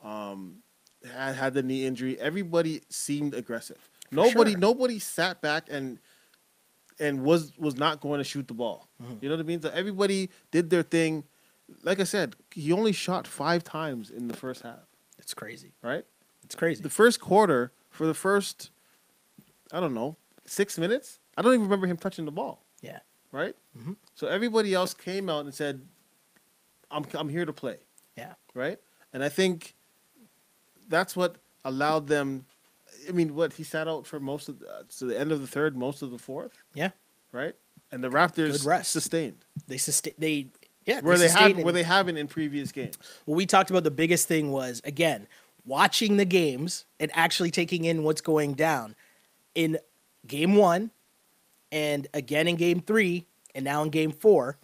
[0.04, 0.58] um
[1.06, 2.19] had had the knee injury.
[2.19, 3.78] Everybody seemed aggressive.
[4.12, 4.60] nobody sure.
[4.60, 6.00] nobody sat back and
[7.04, 8.88] and was was not going to shoot the ball.
[9.02, 9.13] Mm-hmm.
[9.22, 9.62] You know what I mean?
[9.62, 11.24] So everybody did their thing.
[11.84, 14.86] Like I said, he only shot five times in the first half.
[15.20, 15.72] It's crazy.
[15.82, 16.06] Right?
[16.44, 16.82] It's crazy.
[16.82, 18.70] The first quarter for the first,
[19.72, 21.20] I don't know, six minutes.
[21.38, 22.63] I don't even remember him touching the ball.
[22.82, 23.00] yeah.
[23.32, 23.56] Right?
[23.78, 23.96] Mhm.
[24.16, 25.82] So everybody else came out and said,
[26.92, 27.78] "I'm I'm here to play."
[28.16, 28.34] Yeah.
[28.54, 28.78] right?
[29.12, 29.74] And I think
[30.88, 32.46] that's what allowed them.
[33.08, 35.42] I mean, what he sat out for most of the, uh, to the end of
[35.42, 36.92] the third, most of the fourth, Yeah.
[37.32, 37.56] right?
[37.92, 38.92] And the Raptors Good rest.
[38.92, 40.16] sustained They sustained.
[40.18, 40.48] They
[40.86, 41.02] yeah.
[41.02, 42.98] where they have where they haven't in previous games.
[43.26, 45.28] Well, we talked about the biggest thing was again
[45.66, 48.96] watching the games and actually taking in what's going down
[49.56, 49.78] in
[50.28, 50.92] game one
[51.72, 54.58] and again in game three and now in game four.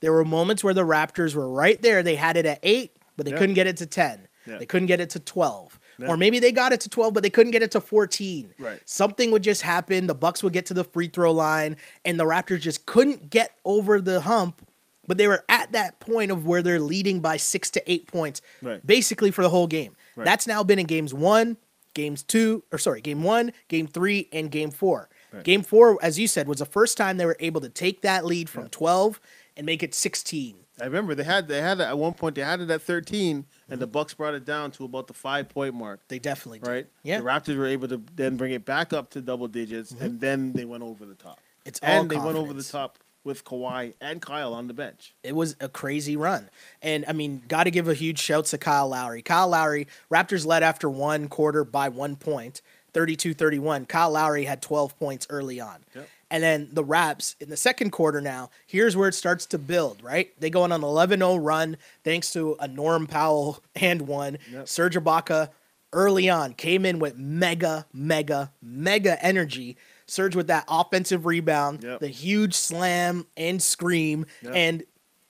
[0.00, 2.02] There were moments where the Raptors were right there.
[2.02, 3.38] They had it at eight, but they Yeah.
[3.38, 4.28] couldn't get it to 10.
[4.46, 4.58] Yeah.
[4.58, 5.78] They couldn't get it to 12.
[5.98, 6.08] Yeah.
[6.08, 8.52] Or maybe they got it to 12, but they couldn't get it to 14.
[8.58, 8.80] Right.
[8.84, 10.06] Something would just happen.
[10.06, 13.52] The Bucks would get to the free throw line, and the Raptors just couldn't get
[13.64, 14.60] over the hump.
[15.08, 18.42] But they were at that point of where they're leading by six to eight points,
[18.60, 18.84] Right.
[18.86, 19.94] basically for the whole game.
[20.16, 20.24] Right.
[20.24, 21.56] That's now been in games one,
[21.94, 25.08] games two, or sorry, game one, game three, and game four.
[25.32, 25.44] Right.
[25.44, 28.24] Game four, as you said, was the first time they were able to take that
[28.24, 29.20] lead from 12
[29.56, 30.56] and make it 16.
[30.80, 33.36] I remember they had they had it at one point they had it at 13
[33.38, 33.72] Mm-hmm.
[33.72, 36.68] and the Bucks brought it down to about the 5 point mark, They definitely did.
[36.68, 36.86] right?
[37.02, 37.18] Yeah.
[37.18, 40.04] The Raptors were able to then bring it back up to double digits Mm-hmm.
[40.04, 41.40] and then they went over the top.
[41.64, 45.14] It's all and they went over the top with Kawhi and Kyle on the bench.
[45.24, 46.48] it was a crazy run.
[46.80, 49.20] And I mean, got to give a huge shout to Kyle Lowry.
[49.22, 52.60] Kyle Lowry, Raptors led after one quarter by one point,
[52.92, 53.86] 32 31.
[53.86, 55.84] Kyle Lowry had 12 points early on.
[55.94, 56.08] Yep.
[56.30, 60.02] And then the Raps in the second quarter now, here's where it starts to build,
[60.02, 60.30] right?
[60.40, 64.38] They go on an 11 0 run thanks to a Norm Powell and one.
[64.52, 64.68] Yep.
[64.68, 65.50] Serge Ibaka
[65.92, 69.76] early on came in with mega, mega, mega energy.
[70.08, 72.00] Serge with that offensive rebound, Yep.
[72.00, 74.26] the huge slam and scream.
[74.42, 74.52] Yep.
[74.54, 74.84] And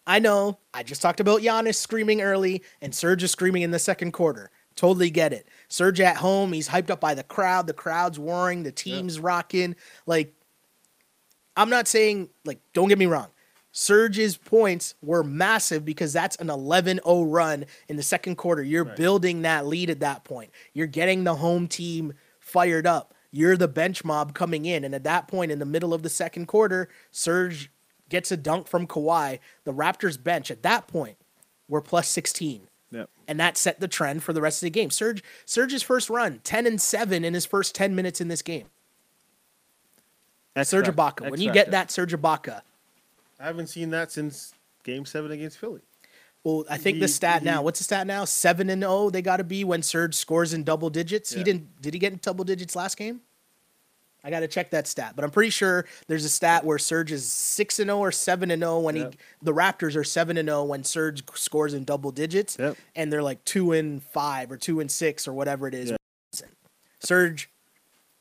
[0.06, 3.78] I know I just talked about Giannis screaming early and Serge is screaming in the
[3.78, 4.50] second quarter.
[4.76, 5.46] Totally get it.
[5.68, 7.66] Serge at home, he's hyped up by the crowd.
[7.66, 9.74] The crowd's roaring, the team's rocking.
[10.04, 10.34] Like,
[11.56, 13.28] I'm not saying, like, don't get me wrong.
[13.72, 18.62] Serge's points were massive because that's an 11 0 run in the second quarter.
[18.62, 18.96] You're Right.
[18.96, 20.50] building that lead at that point.
[20.72, 23.12] You're getting the home team fired up.
[23.30, 24.82] You're the bench mob coming in.
[24.84, 27.70] And at that point, in the middle of the second quarter, Serge
[28.08, 29.40] gets a dunk from Kawhi.
[29.64, 31.18] The Raptors bench at that point
[31.68, 33.10] were plus 16 Yep.
[33.28, 34.90] and that set the trend for the rest of the game.
[34.90, 38.68] Serge Serge's first run, 10 and 7 in his first 10 minutes in this game.
[40.62, 41.30] Serge Ibaka.
[41.30, 42.62] When you get that Serge Ibaka,
[43.38, 45.80] I haven't seen that since game 7 against Philly.
[46.44, 48.24] well, I think the He- stat now, what's the stat now?
[48.24, 51.32] 7 and 0 they got to be when Serge scores in double digits.
[51.32, 53.20] He didn't did he get in double digits last game?
[54.24, 57.12] I got to check that stat, but I'm pretty sure there's a stat where Serge
[57.12, 59.12] is six and zero or seven and zero when Yep.
[59.12, 62.76] he the Raptors are seven and zero when Serge scores in double digits, Yep.
[62.96, 65.90] and they're like two and five or two and six or whatever it is.
[65.90, 66.46] Yeah.
[67.00, 67.50] Serge,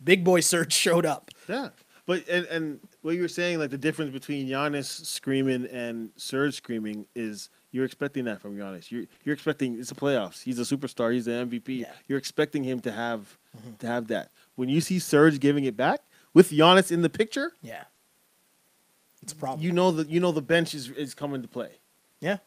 [0.03, 1.31] big boy Serge showed up.
[1.47, 1.69] Yeah,
[2.05, 6.55] but and and what you were saying, like the difference between Giannis screaming and Serge
[6.55, 8.91] screaming is you're expecting that from Giannis.
[8.91, 10.43] You're you're expecting it's the playoffs.
[10.43, 11.13] He's a superstar.
[11.13, 11.79] He's the MVP.
[11.79, 11.91] Yeah.
[12.07, 13.75] You're expecting him to have mm-hmm.
[13.79, 14.31] to have that.
[14.55, 16.01] When you see Serge giving it back
[16.33, 17.83] with Giannis in the picture, Yeah,
[19.23, 19.65] it's a problem.
[19.65, 21.71] you know that you know the bench is is coming to play.
[22.19, 22.37] yeah,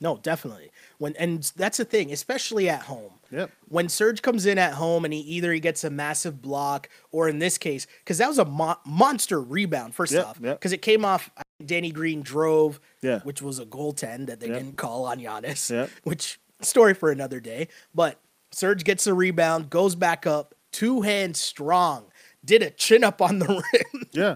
[0.00, 0.70] no, definitely.
[0.98, 3.12] When and that's the thing, especially at home.
[3.32, 3.48] Yep.
[3.68, 7.28] when Serge comes in at home and he either he gets a massive block or
[7.28, 10.58] in this case, because that was a mo- monster rebound first Yep, off, yep.
[10.58, 11.30] because it came off.
[11.64, 13.20] Danny Green drove, Yeah.
[13.20, 14.56] which was a goaltend that they Yep.
[14.58, 15.90] didn't call on Giannis, Yep.
[16.02, 17.68] which story for another day.
[17.94, 18.18] But
[18.50, 22.06] Serge gets a rebound, goes back up, two hands strong,
[22.44, 24.06] did a chin up on the rim.
[24.12, 24.34] Yeah.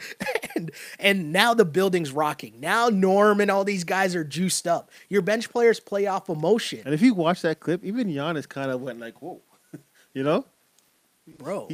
[0.55, 2.61] and and now the building's rocking.
[2.61, 4.91] Now Norm and all these guys are juiced up.
[5.09, 8.71] Your bench players play off emotion, And if you watch that clip, even Giannis kind
[8.71, 9.41] of went like, "Whoa,"
[10.15, 10.45] you know.
[11.39, 11.69] bro.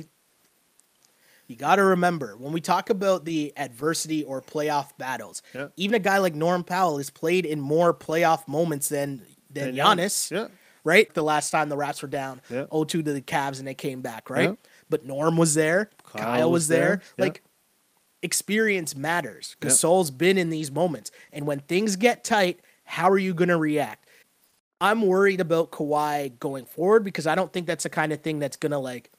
[1.46, 5.68] You got to remember when we talk about the adversity or playoff battles, Yeah.
[5.76, 9.78] even a guy like Norm Powell has played in more playoff moments than than And
[9.78, 10.30] Giannis.
[10.30, 10.46] Yeah.
[10.84, 11.12] Right?
[11.12, 12.66] The last time the Raps were down Yeah.
[12.70, 14.50] 0-2 to the Cavs and they came back, right?
[14.50, 14.54] Yeah.
[14.88, 17.02] But Norm was there, Kyle, Kyle was was there.
[17.16, 17.26] there.
[17.26, 17.42] Like
[18.22, 19.56] experience matters.
[19.62, 19.68] Yeah.
[19.68, 21.10] Gasol's been in these moments.
[21.32, 24.06] And when things get tight, how are you going to react?
[24.80, 28.38] I'm worried about Kawhi going forward because I don't think that's the kind of thing
[28.38, 29.10] that's going to like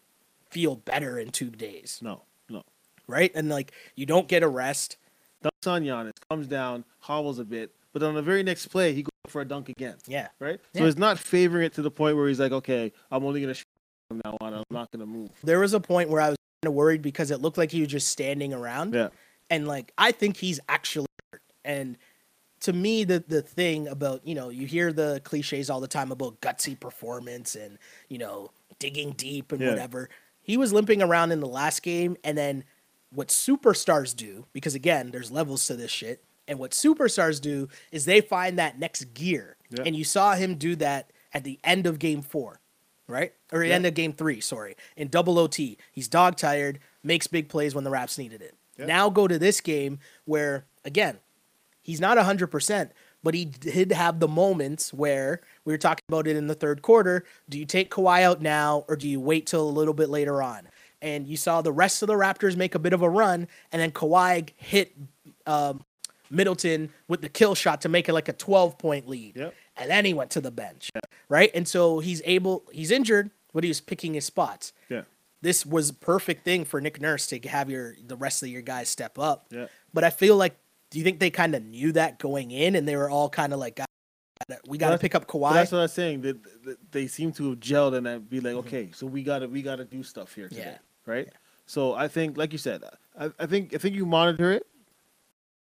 [0.49, 2.23] feel better in 2 days, No.
[2.49, 2.63] No.
[3.08, 3.32] right?
[3.36, 4.97] And like you don't get a rest.
[5.43, 9.04] Dunks on Giannis, comes down, hobbles a bit, but on the very next play, he
[9.04, 9.95] goes for a dunk again.
[10.08, 10.27] Yeah.
[10.39, 10.60] Right?
[10.73, 10.82] Yeah.
[10.82, 13.54] So he's not favoring it to the point where he's like, okay, I'm only going
[13.54, 13.65] to shoot
[14.10, 14.54] from now on.
[14.54, 15.30] I'm not going to move.
[15.43, 17.89] There was a point where I was of worried because it looked like he was
[17.89, 18.93] just standing around.
[18.93, 19.10] Yeah.
[19.50, 21.41] and like I think he's actually hurt.
[21.65, 21.97] And
[22.62, 26.12] to me, the the thing about you know you hear the cliches all the time
[26.12, 27.78] about gutsy performance and
[28.10, 29.69] you know digging deep and Yeah.
[29.69, 30.10] whatever.
[30.43, 32.63] He was limping around in the last game, and then
[33.12, 36.24] what superstars do because again, there's levels to this shit.
[36.47, 39.84] And what superstars do is they find that next gear, Yeah.
[39.86, 42.60] and you saw him do that at the end of game four,
[43.12, 43.34] right?
[43.52, 45.78] Or end of game three, sorry, in double OT.
[45.91, 48.56] He's dog tired, makes big plays when the Raps needed it.
[48.88, 51.19] Now go to this game where again,
[51.82, 52.89] he's not 100%,
[53.24, 56.82] but he did have the moments where we were talking about it in the third
[56.82, 57.24] quarter.
[57.50, 60.41] Do you take Kawhi out now or do you wait till a little bit later
[60.41, 60.67] on?
[61.02, 63.82] And you saw the rest of the Raptors make a bit of a run, and
[63.82, 64.95] then Kawhi hit
[65.47, 65.84] um,
[66.30, 69.36] Middleton with the kill shot to make it like a 12 point lead.
[69.36, 69.54] Yep.
[69.78, 70.90] And then he went to the bench,
[71.30, 71.50] right?
[71.56, 75.04] And so he's able, he's injured, but he was picking his spots Yeah.
[75.42, 78.62] this was a perfect thing for Nick Nurse to have your the rest of your
[78.62, 79.48] guys step up.
[79.50, 79.68] Yeah.
[79.94, 80.58] But I feel like,
[80.90, 83.54] do you think they kind of knew that going in, and they were all kind
[83.54, 83.80] of like,
[84.68, 85.54] we got to pick up Kawhi?
[85.54, 86.22] that's what I was saying.
[86.22, 89.48] That that they seem to have gelled and I'd be like, okay, so we gotta
[89.48, 90.78] we gotta do stuff here today, Yeah.
[91.06, 91.30] right?
[91.66, 92.84] So I think, like you said,
[93.18, 94.66] I, I think I think you monitor it.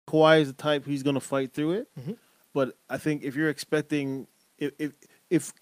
[0.09, 2.17] Kawhi is the type who's gonna fight through it, Mhm.
[2.59, 4.27] But I think if you're expecting
[4.59, 4.93] if if
[5.31, 5.53] if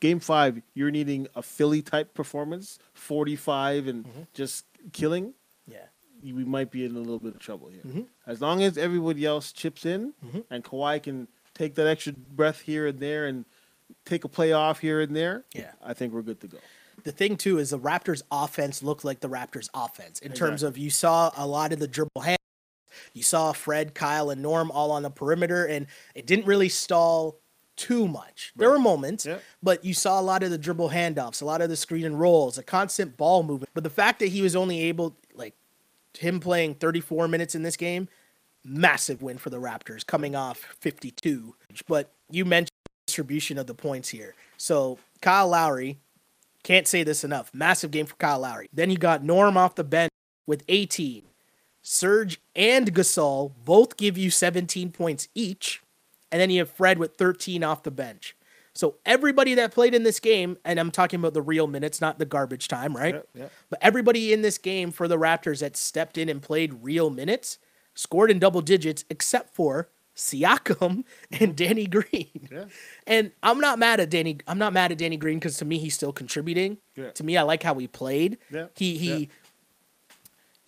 [0.00, 4.26] game five you're needing a Philly type performance, forty five and Mhm.
[4.34, 5.32] just killing,
[5.66, 5.86] yeah,
[6.22, 7.82] we might be in a little bit of trouble here.
[7.86, 8.06] Mhm.
[8.26, 10.44] As long as everybody else chips in Mhm.
[10.50, 13.46] and Kawhi can take that extra breath here and there and
[14.04, 15.72] take a play off here and there, Yeah.
[15.82, 16.58] I think we're good to go.
[17.04, 20.76] the thing too is the Raptors' offense looked like the Raptors' offense in terms of
[20.76, 22.38] you saw a lot of the dribble hands.
[23.12, 27.38] You saw Fred, Kyle, and Norm all on the perimeter, and it didn't really stall
[27.76, 28.52] too much.
[28.56, 29.38] There were moments, Yeah.
[29.62, 32.18] but you saw a lot of the dribble handoffs, a lot of the screen and
[32.18, 33.70] rolls, a constant ball movement.
[33.74, 35.54] But the fact that he was only able, like,
[36.18, 38.08] him playing 34 minutes in this game,
[38.64, 41.54] massive win for the Raptors, coming off 52.
[41.86, 42.70] But you mentioned
[43.06, 44.34] distribution of the points here.
[44.56, 45.98] So Kyle Lowry,
[46.64, 47.50] can't say this enough.
[47.54, 48.68] Massive game for Kyle Lowry.
[48.72, 50.10] Then you got Norm off the bench
[50.46, 51.22] with 18.
[51.90, 55.82] Serge and Gasol both give you 17 points each.
[56.30, 58.36] And then you have Fred with 13 off the bench.
[58.74, 62.18] So everybody that played in this game, and I'm talking about the real minutes, not
[62.18, 63.14] the garbage time, right?
[63.14, 63.52] Yep, yep.
[63.70, 67.58] But everybody in this game for the Raptors that stepped in and played real minutes
[67.94, 71.04] scored in double digits, except for Siakam
[71.40, 72.48] and Danny Green.
[72.52, 72.64] Yeah.
[73.06, 74.36] And I'm not mad at Danny.
[74.46, 76.76] I'm not mad at Danny Green because to me he's still contributing.
[76.96, 77.12] Yeah.
[77.12, 78.36] To me, I like how he played.
[78.50, 78.66] Yeah.
[78.76, 79.30] He he.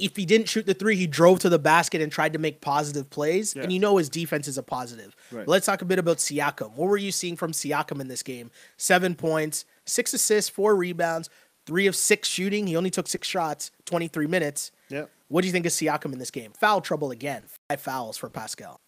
[0.01, 2.61] If he didn't shoot the three, he drove to the basket and tried to make
[2.61, 3.55] positive plays.
[3.55, 3.63] Yeah.
[3.63, 5.15] And you know his defense is a positive.
[5.31, 5.47] Right.
[5.47, 6.73] Let's talk a bit about Siakam.
[6.75, 8.51] What were you seeing from Siakam in this game?
[8.77, 11.29] Seven points, six assists, four rebounds,
[11.67, 12.67] three of six shooting.
[12.67, 14.73] He only took six shots, 23 minutes.
[14.89, 15.05] Yeah.
[15.29, 16.53] What do you think of Siakam in this game?
[16.59, 17.43] Foul trouble again.
[17.69, 18.81] Five fouls for Pascal.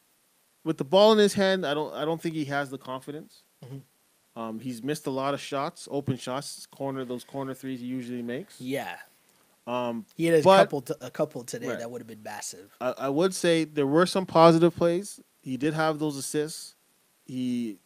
[0.64, 3.42] With the ball in his hand, I don't I don't think he has the confidence.
[3.64, 3.83] Mhm.
[4.35, 8.22] Um, he's missed a lot of shots, open shots, corner those corner threes he usually
[8.22, 8.61] makes.
[8.61, 8.96] Yeah,
[9.66, 11.79] Um, he had a But- couple t- a couple today Right.
[11.79, 12.75] that would have been massive.
[12.81, 15.20] I, I would say there were some positive plays.
[15.40, 16.75] He did have those assists.
[17.27, 17.79] He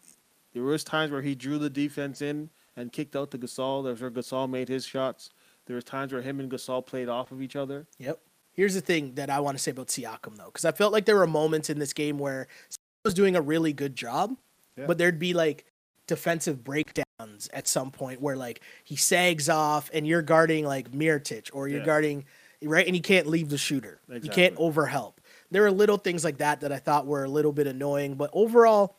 [0.54, 3.82] there was times where he drew the defense in and kicked out to Gasol.
[3.84, 5.28] There was where Gasol made his shots.
[5.66, 7.86] There was times where him and Gasol played off of each other.
[7.98, 8.20] Yep.
[8.52, 11.04] Here's the thing that I want to say about Siakam though, because I felt like
[11.04, 14.36] there were moments in this game where Siakam was doing a really good job,
[14.78, 14.86] Yeah.
[14.86, 15.66] but there'd be like
[16.06, 17.04] defensive breakdowns
[17.52, 21.80] at some point where like he sags off and you're guarding like Mirotic or you're
[21.80, 21.86] Yeah.
[21.86, 22.24] guarding
[22.62, 24.00] right and you can't leave the shooter.
[24.08, 24.66] You can't Exactly.
[24.66, 25.14] overhelp.
[25.50, 28.30] There are little things like that that I thought were a little bit annoying, but
[28.32, 28.96] overall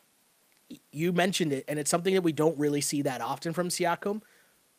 [0.90, 4.22] you mentioned it and it's something that we don't really see that often from Siakam.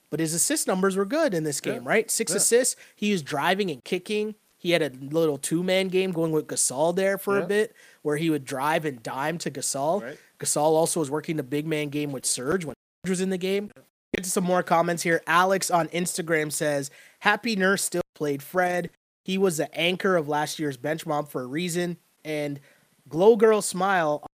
[0.09, 1.89] But his assist numbers were good in this game, Yeah.
[1.89, 2.11] right?
[2.11, 2.37] Six Yeah.
[2.37, 2.75] assists.
[2.95, 4.35] He was driving and kicking.
[4.57, 8.17] He had a little two man game going with Gasol there for a bit, where
[8.17, 10.01] he would drive and dime to Gasol.
[10.01, 10.17] Right.
[10.39, 12.75] Gasol also was working the big man game with Serge when
[13.07, 13.71] was in the game.
[14.15, 15.21] Get to some more comments here.
[15.27, 18.89] Alex on Instagram says, Happy Nurse still played Fred.
[19.23, 21.97] He was the anchor of last year's bench mob for a reason.
[22.25, 22.59] And
[23.07, 24.29] Glow Girl Smile on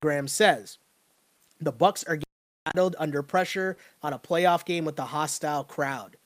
[0.00, 0.78] Instagram says,
[1.60, 2.24] The Bucks are getting
[2.64, 6.16] battled under pressure on a playoff game with a hostile crowd.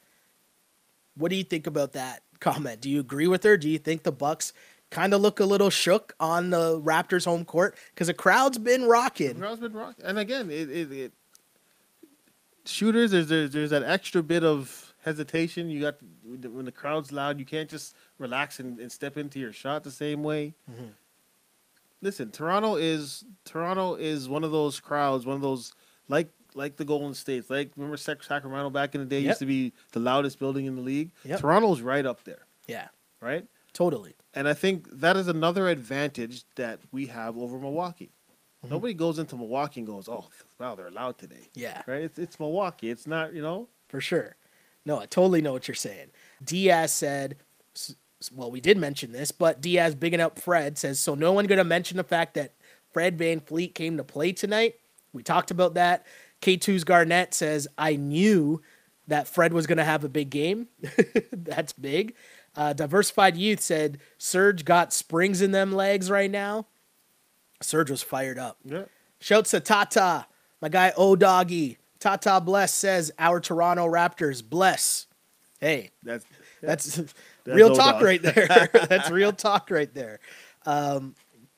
[1.16, 2.80] What do you think about that comment?
[2.80, 3.56] Do you agree with her?
[3.56, 4.52] Do you think the Bucks
[4.90, 8.84] kind of look a little shook on the Raptors home court because the crowd's been
[8.84, 9.38] rocking?
[9.38, 9.96] Crowd's been rock.
[10.04, 11.12] And again, it, it, it
[12.64, 15.70] shooters there's, there's there's that extra bit of hesitation.
[15.70, 19.52] You got when the crowd's loud, you can't just relax and, and step into your
[19.52, 20.54] shot the same way.
[20.70, 20.90] Mhm.
[22.02, 25.72] Listen, Toronto is Toronto is one of those crowds, one of those
[26.08, 27.50] like like the Golden States.
[27.50, 29.28] Like remember Sacramento back in the day Yep.
[29.28, 31.10] used to be the loudest building in the league.
[31.24, 31.40] Yep.
[31.40, 32.88] Toronto's right up there, Yeah,
[33.20, 33.46] right?
[33.72, 34.14] totally.
[34.34, 38.10] And I think that is another advantage that we have over Milwaukee.
[38.64, 38.70] Mhm.
[38.70, 40.26] Nobody goes into Milwaukee and goes, "Oh,
[40.58, 42.02] wow, they're loud today." Yeah, Right?
[42.02, 42.90] It's it's Milwaukee.
[42.90, 43.68] It's not, you know.
[43.88, 44.36] for sure.
[44.86, 46.10] No, I totally know what you're saying.
[46.44, 47.36] Diaz said,
[48.32, 51.58] well, we did mention this, but Diaz bigging up Fred says, so no one going
[51.58, 52.52] to mention the fact that
[52.92, 54.76] Fred VanVleet came to play tonight.
[55.12, 56.06] We talked about that.
[56.40, 58.62] K2's Garnett says, I knew
[59.08, 60.68] that Fred was going to have a big game.
[61.32, 62.14] That's big.
[62.56, 66.66] Uh, Diversified Youth said, Serge got springs in them legs right now.
[67.60, 68.58] Serge was fired up.
[68.64, 68.84] Yeah.
[69.20, 70.26] Shouts to Tata,
[70.62, 71.78] my guy O Doggy.
[71.98, 75.06] Tata Bless says our Toronto Raptors bless.
[75.60, 76.24] Hey, That's
[76.62, 76.94] that's
[77.44, 78.02] That's real talk Dog.
[78.02, 78.68] right there.
[78.88, 80.20] that's real talk right there.
[80.66, 81.14] Um,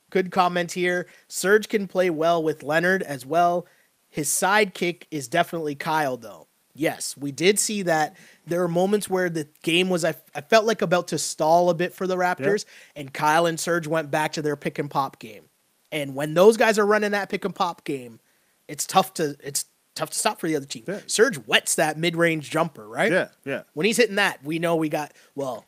[0.09, 1.07] good comment here.
[1.27, 3.65] Serge can play well with Leonard as well.
[4.09, 6.47] His sidekick is definitely Kyle, though.
[6.75, 8.15] Yes, we did see that.
[8.47, 11.73] There were moments where the game was, I, I felt like about to stall a
[11.73, 15.19] bit for the Raptors, and Kyle and Serge went back to their pick and pop
[15.19, 15.43] game.
[15.93, 18.19] And when those guys are running that pick and pop game,
[18.67, 20.83] it's tough to it's tough to stop for the other team.
[20.87, 20.99] Yeah.
[21.05, 23.11] Serge wets that mid range jumper, right?
[23.11, 23.61] yeah, yeah.
[23.73, 25.65] When he's hitting that, we know we got well.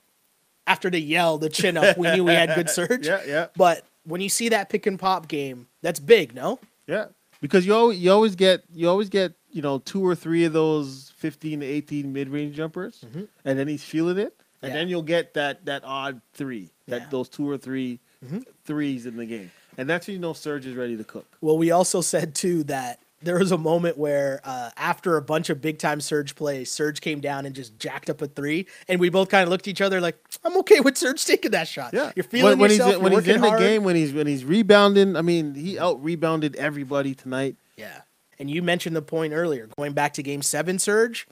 [0.68, 3.06] After the yell, the chin up, we knew we had good Serge.
[3.06, 3.48] Yeah, yeah.
[3.56, 6.60] But when you see that pick and pop game, that's big, no?
[6.88, 7.06] Yeah.
[7.40, 10.54] Because you always, you always get you always get, you know, two or three of
[10.54, 13.28] those 15 to 18 mid-range jumpers Mhm.
[13.44, 14.34] and then he's feeling it
[14.64, 14.80] and Yeah.
[14.80, 17.08] then you'll get that that odd 3, that Yeah.
[17.12, 18.44] those two or 3 Mhm.
[18.64, 19.52] threes in the game.
[19.78, 21.26] And that's when you know Serge is ready to cook.
[21.42, 25.50] Well, we also said too that there was a moment where uh, after a bunch
[25.50, 29.00] of big time Serge plays, Serge came down and just jacked up a three, and
[29.00, 31.68] we both kind of looked at each other like, "I'm okay with Serge taking that
[31.68, 31.94] shot.
[31.94, 32.94] Yeah, you're feeling when, yourself.
[32.94, 35.16] He's when you're he's in the game, when he's when he's rebounding.
[35.16, 37.56] I mean, he out rebounded everybody tonight.
[37.76, 38.02] Yeah.
[38.38, 41.28] And you mentioned the point earlier, going back to game seven Serge,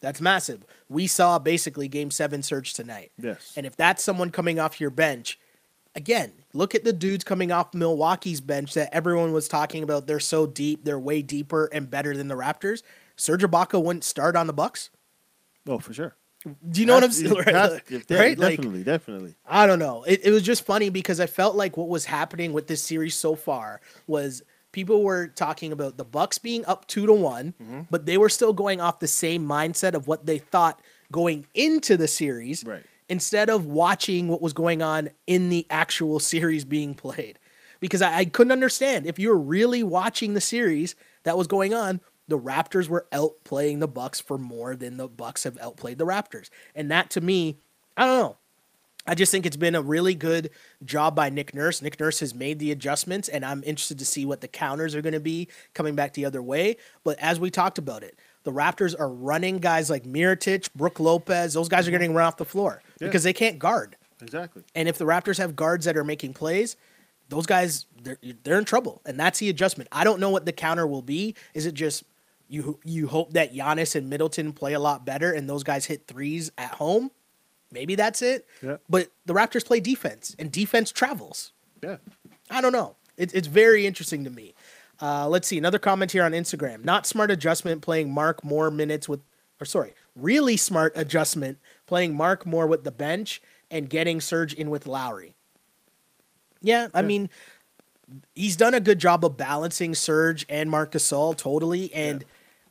[0.00, 0.64] that's massive.
[0.88, 3.10] We saw basically game seven Serge tonight.
[3.18, 3.54] Yes.
[3.56, 5.38] And if that's someone coming off your bench,
[5.94, 10.06] again, look at the dudes coming off Milwaukee's bench that everyone was talking about.
[10.06, 12.82] They're so deep, they're way deeper and better than the Raptors.
[13.16, 14.90] Serge Ibaka wouldn't start on the Bucks.
[15.68, 16.16] oh, for sure.
[16.68, 17.32] Do you know what I'm saying?
[17.46, 17.80] Right?
[17.88, 18.36] yeah, right?
[18.38, 19.34] Like, Definitely, definitely.
[19.46, 20.02] I don't know.
[20.02, 23.14] It, it was just funny because I felt like what was happening with this series
[23.14, 27.80] so far was people were talking about the Bucks being up two to one, Mm-hmm.
[27.90, 30.80] but they were still going off the same mindset of what they thought
[31.12, 32.82] going into the series, Right.
[33.12, 37.38] Instead of watching what was going on in the actual series being played.
[37.78, 40.94] Because I, I couldn't understand if you were really watching the series
[41.24, 42.00] that was going on.
[42.28, 46.48] The Raptors were outplaying the Bucks for more than the Bucks have outplayed the Raptors,
[46.74, 47.58] and that to me,
[47.98, 48.36] I don't know.
[49.06, 50.48] I just think it's been a really good
[50.82, 51.82] job by Nick Nurse.
[51.82, 55.02] Nick Nurse has made the adjustments, and I'm interested to see what the counters are
[55.02, 56.78] going to be coming back the other way.
[57.04, 61.52] But as we talked about it, the Raptors are running guys like Mirotic, Brook Lopez.
[61.52, 61.98] Those guys are mm-hmm.
[61.98, 63.08] getting run off the floor Yeah.
[63.08, 63.96] because they can't guard.
[64.20, 64.62] Exactly.
[64.74, 66.76] And if the Raptors have guards that are making plays,
[67.28, 69.88] those guys they're they're in trouble, and that's the adjustment.
[69.92, 71.34] I don't know what the counter will be.
[71.54, 72.04] Is it just
[72.48, 76.06] you you hope that Giannis and Middleton play a lot better, and those guys hit
[76.06, 77.10] threes at home?
[77.72, 78.46] Maybe that's it.
[78.62, 78.76] Yeah.
[78.88, 81.52] But the Raptors play defense, and defense travels.
[81.82, 81.96] Yeah.
[82.50, 82.96] I don't know.
[83.16, 84.54] It, it's very interesting to me.
[85.00, 86.84] Uh, let's see another comment here on Instagram.
[86.84, 89.20] Not smart adjustment playing Marc more minutes with,
[89.60, 91.58] or sorry, really smart adjustment
[91.92, 95.34] playing Marc more with the bench and getting Serge in with Lowry.
[96.62, 97.06] Yeah, I Yeah.
[97.06, 97.30] mean,
[98.34, 101.92] he's done a good job of balancing Serge and Marc Gasol totally.
[101.92, 102.26] And Yeah.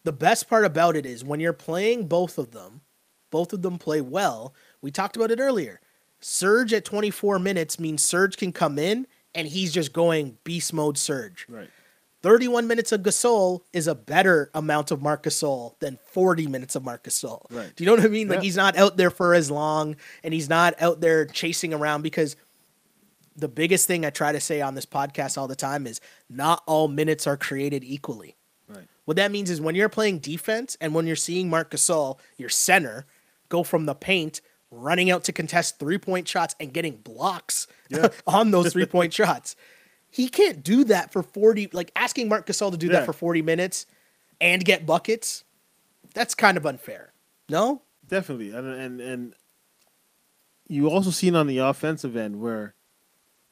[0.05, 2.81] the best part about it is when you're playing both of them,
[3.29, 4.55] both of them play well.
[4.81, 5.81] We talked about it earlier.
[6.19, 9.05] Serge at 24 minutes means Serge can come in
[9.35, 11.45] and he's just going beast mode Serge.
[11.47, 11.69] Right.
[12.23, 16.83] 31 minutes of Gasol is a better amount of Marc Gasol than 40 minutes of
[16.83, 17.45] Marc Gasol.
[17.49, 17.75] Right.
[17.75, 18.27] Do you know what I mean?
[18.27, 18.43] Like Yeah.
[18.43, 22.35] he's not out there for as long and he's not out there chasing around because
[23.35, 25.99] the biggest thing I try to say on this podcast all the time is
[26.29, 28.35] not all minutes are created equally.
[28.67, 28.85] Right.
[29.05, 32.49] What that means is when you're playing defense and when you're seeing Marc Gasol, your
[32.49, 33.05] center,
[33.49, 38.09] go from the paint, running out to contest three point shots and getting blocks Yeah.
[38.27, 39.55] on those three point shots.
[40.11, 42.93] He can't do that for 40, like asking Marc Gasol to do Yeah.
[42.99, 43.85] that for 40 minutes
[44.41, 45.43] and get buckets.
[46.13, 47.13] That's kind of unfair.
[47.49, 47.81] No?
[48.07, 49.33] Definitely, and and and
[50.67, 52.75] you also seen on the offensive end where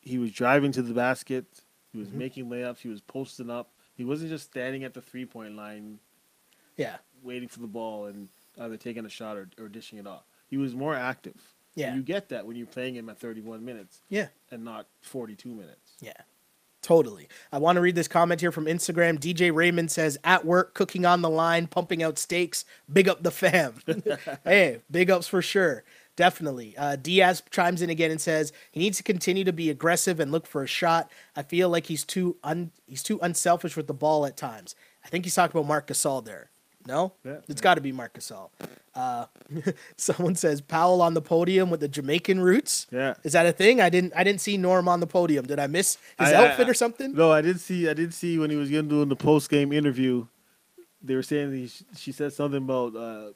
[0.01, 1.45] he was driving to the basket,
[1.91, 2.13] he was Mhm.
[2.13, 3.71] making layups, he was posting up.
[3.95, 5.99] He wasn't just standing at the three point line
[6.77, 6.97] Yeah.
[7.21, 10.23] waiting for the ball and either taking a shot or, or dishing it off.
[10.47, 11.53] He was more active.
[11.75, 11.95] Yeah.
[11.95, 14.29] you get that when you're playing him at 31 minutes Yeah.
[14.51, 15.93] and not 42 minutes.
[16.01, 16.11] Yeah.
[16.89, 17.27] Totally.
[17.51, 19.19] I want to read this comment here from Instagram.
[19.19, 22.65] DJ Raymond says, at work, cooking on the line, pumping out steaks.
[22.91, 23.75] Big up the fam.
[24.43, 25.83] hey, big ups for sure.
[26.15, 26.75] Definitely.
[26.75, 30.31] Uh, Diaz chimes in again and says he needs to continue to be aggressive and
[30.31, 31.11] look for a shot.
[31.35, 34.73] I feel like he's too un- he's too unselfish with the ball at times.
[35.05, 36.49] I think he's talking about Marc Gasol there.
[36.89, 37.63] No, Yeah, it's yeah.
[37.63, 38.49] got to be Marc Gasol.
[38.95, 39.25] Uh,
[39.95, 42.87] someone says Powell on the podium with the Jamaican roots.
[42.91, 43.13] Yeah.
[43.23, 43.79] Is that a thing?
[43.79, 45.45] I didn't I didn't see Norm on the podium.
[45.45, 47.13] Did I miss his I- I- outfit or something?
[47.13, 47.87] No, I did see.
[47.87, 50.25] I did see when he was doing the post game interview.
[51.01, 53.31] They were saying he, she said something about uh,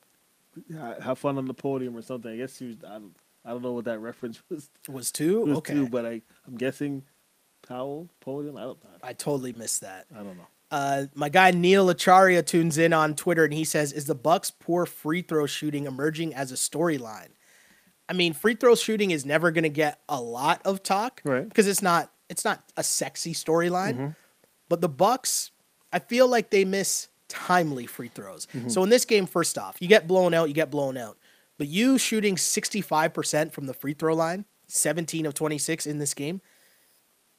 [1.02, 2.32] have fun on the podium or something.
[2.32, 2.78] I guess she was.
[2.86, 4.70] I don't, I don't know what that reference was.
[4.90, 5.42] Was two?
[5.46, 5.74] was okay.
[5.76, 7.04] to, but I I'm guessing
[7.68, 8.58] Powell podium.
[8.58, 8.80] I don't.
[9.02, 10.06] I totally missed that.
[10.14, 10.48] I don't know.
[10.74, 14.50] Uh, my guy Neil Acharya tunes in on Twitter and he says, "Is the Bucks'
[14.50, 17.28] poor free throw shooting emerging as a storyline?"
[18.10, 21.48] I mean, free throw shooting is never going to get a lot of talk, Right.
[21.48, 23.96] Because it's not it's not a sexy storyline.
[23.98, 24.16] Mhm.
[24.68, 25.52] But the Bucks,
[25.92, 28.48] I feel like they miss timely free throws.
[28.68, 31.18] So in this game, first off, you get blown out, you get blown out.
[31.60, 36.42] But you shooting 65% from the free throw line, 17 of 26 in this game,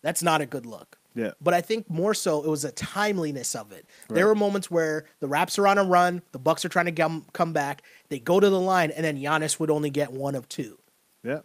[0.02, 0.98] that's not a good look.
[1.14, 1.30] Yeah.
[1.40, 3.86] But I think more so it was a timeliness of it.
[4.08, 4.16] Right.
[4.16, 6.92] There were moments where the Raps are on a run, the Bucks are trying to
[6.92, 10.34] come, come back, they go to the line, and then Giannis would only get one
[10.34, 10.78] of two.
[11.22, 11.40] Yeah.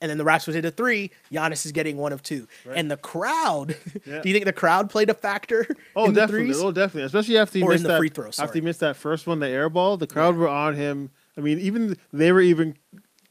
[0.00, 2.46] And then the Raps would hit a three, Giannis is getting one of two.
[2.66, 2.76] Right.
[2.76, 4.20] And the crowd, Yeah.
[4.20, 5.66] do you think the crowd played a factor
[5.96, 6.52] Oh, in definitely.
[6.56, 7.04] Oh, definitely.
[7.06, 8.48] Especially after he Or in missed the that free throw, sorry.
[8.48, 11.10] After he missed that first one, the air ball, the crowd were on him.
[11.38, 12.76] I mean, even they were even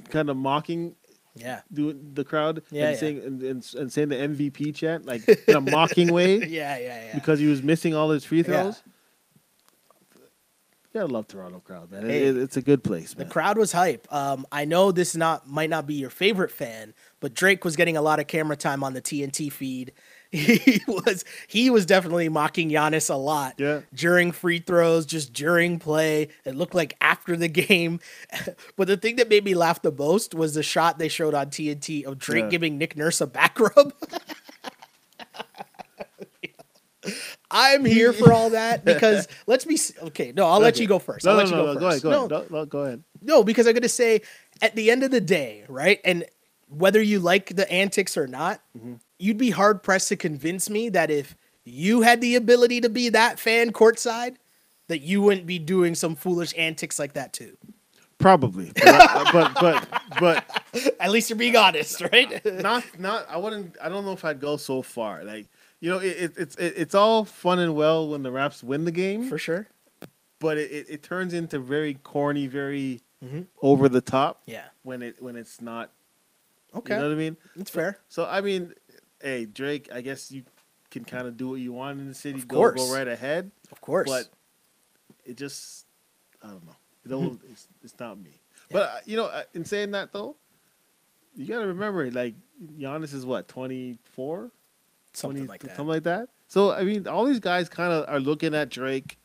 [0.10, 0.96] kind of mocking
[1.36, 1.62] Yeah.
[1.74, 3.00] doing the crowd Yeah, and yeah.
[3.00, 7.06] saying and, and, and saying the MVP chant like in a mocking way Yeah, yeah,
[7.08, 7.16] yeah.
[7.16, 8.84] because he was missing all his free throws.
[10.94, 12.06] Yeah, I love Toronto crowd, man.
[12.06, 12.28] Hey.
[12.28, 14.08] it- it's a good place, The crowd was hype.
[14.14, 17.98] Um, I know this not might not be your favorite fan, but Drake was getting
[17.98, 19.92] a lot of camera time on the TNT feed.
[20.34, 23.82] He was he was definitely mocking Giannis a lot Yeah.
[23.94, 26.30] during free throws, just during play.
[26.44, 28.00] It looked like after the game.
[28.76, 31.52] but the thing that made me laugh the most was the shot they showed on
[31.52, 32.50] TNT of Drake Yeah.
[32.50, 33.94] giving Nick Nurse a back rub.
[37.52, 39.78] I'm here for all that because let's be
[40.08, 40.32] okay.
[40.36, 41.26] No, I'll let you go first.
[41.26, 42.04] No, I'll no, let you no, go no, first.
[42.04, 42.50] Go ahead, go ahead.
[42.52, 43.04] No, no, go ahead.
[43.22, 44.22] no, because I'm going to say
[44.62, 46.00] at the end of the day, right?
[46.04, 46.26] And
[46.70, 48.94] whether you like the antics or not, Mm-hmm.
[49.24, 53.10] You'd be hard pressed to convince me that if you had the ability to be
[53.10, 54.36] that fan courtside,
[54.88, 57.58] that you wouldn't be doing some foolish antics like that too.
[58.18, 62.44] Probably, but I- but but, but At least you're being honest, right?
[62.62, 63.28] not not.
[63.30, 63.76] I wouldn't.
[63.82, 65.24] I don't know if I'd go so far.
[65.24, 65.48] Like
[65.82, 68.86] you know, it, it, it's it, it's all fun and well when the Raps win
[68.86, 69.68] the game, For sure.
[70.40, 73.48] but it, it, it turns into very corny, very Mhm.
[73.62, 74.66] over the top Yeah.
[74.84, 75.90] when it when it's not.
[76.76, 76.94] Okay.
[76.96, 77.38] You know what I mean?
[77.56, 77.98] That's fair.
[78.10, 78.74] So I mean,
[79.24, 80.44] hey Drake, I guess you
[80.92, 82.38] can kind of do what you want in the city.
[82.40, 82.80] Of go course.
[82.88, 84.08] go right ahead, Of course.
[84.10, 84.28] but
[85.26, 85.86] it just
[86.44, 86.76] I don't know.
[87.06, 88.40] It don't, it's, it's not me.
[88.72, 90.36] But uh, you know, uh, in saying that though,
[91.36, 92.36] you got to remember, like
[92.78, 94.52] Giannis is what twenty four,
[95.14, 95.76] Something like that.
[95.76, 96.30] something like that.
[96.48, 99.18] So I mean, all these guys kind of are looking at Drake,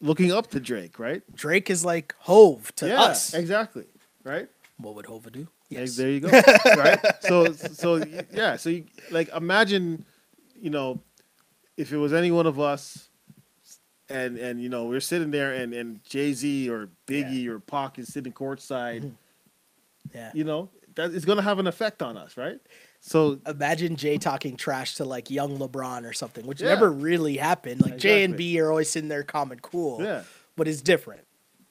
[0.00, 1.22] looking up to Drake, right?
[1.34, 3.34] Drake is like Hova to yeah, us.
[3.34, 3.84] exactly,
[4.24, 4.48] right?
[4.78, 5.48] What would Hova do?
[5.68, 5.96] Yeah, Yes.
[5.96, 6.28] There you go.
[6.76, 6.98] right.
[7.22, 8.02] So so
[8.32, 8.56] yeah.
[8.56, 10.04] So you, like imagine,
[10.60, 11.00] you know,
[11.76, 13.08] if it was any one of us,
[14.08, 17.98] and and you know we're sitting there and and Jay Z or Biggie or Pac
[17.98, 19.12] is sitting courtside,
[20.14, 20.30] Yeah.
[20.34, 22.58] you know that is going to have an effect on us, right?
[23.00, 26.68] So Imagine Jay talking trash to like young LeBron or something, which Yeah.
[26.68, 27.82] never really happened.
[27.82, 30.00] Like Jay and B are always sitting there calm and cool.
[30.02, 30.22] yeah,
[30.56, 31.22] but it's different,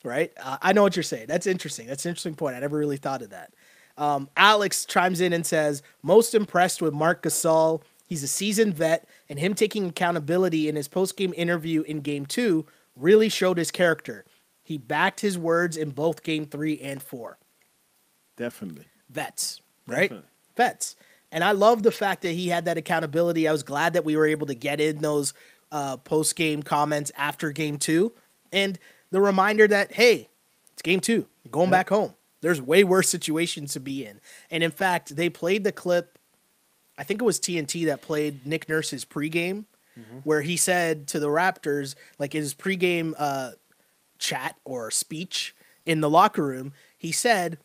[0.04, 0.32] right?
[0.42, 1.26] Uh, I know what you're saying.
[1.28, 1.88] That's interesting.
[1.88, 2.56] That's an interesting point.
[2.56, 3.54] I never really thought of that.
[3.98, 7.82] Um, Alex chimes in and says, most impressed with Marc Gasol.
[8.08, 12.66] He's a seasoned vet, and him taking accountability in his post-game interview in Game Two
[12.96, 14.26] really showed his character.
[14.64, 17.38] He backed his words in both Game Three and Four.
[18.36, 18.86] definitely.
[19.10, 20.10] Vets, right?
[20.10, 20.30] Definitely.
[20.58, 20.96] Vets.
[21.32, 23.48] And I love the fact that he had that accountability.
[23.48, 25.34] I was glad that we were able to get in those
[25.72, 28.14] uh, post game comments after game two.
[28.52, 28.80] And
[29.12, 30.30] the reminder that, hey,
[30.74, 32.14] it's game two, You're going back home.
[32.42, 34.20] There's way worse situations to be in.
[34.52, 36.18] And in fact, they played the clip,
[36.98, 39.66] I think it was TNT that played Nick Nurse's pregame,
[40.26, 43.52] where he said to the Raptors, like his pregame uh,
[44.20, 45.56] chat or speech
[45.86, 47.58] in the locker room, he said,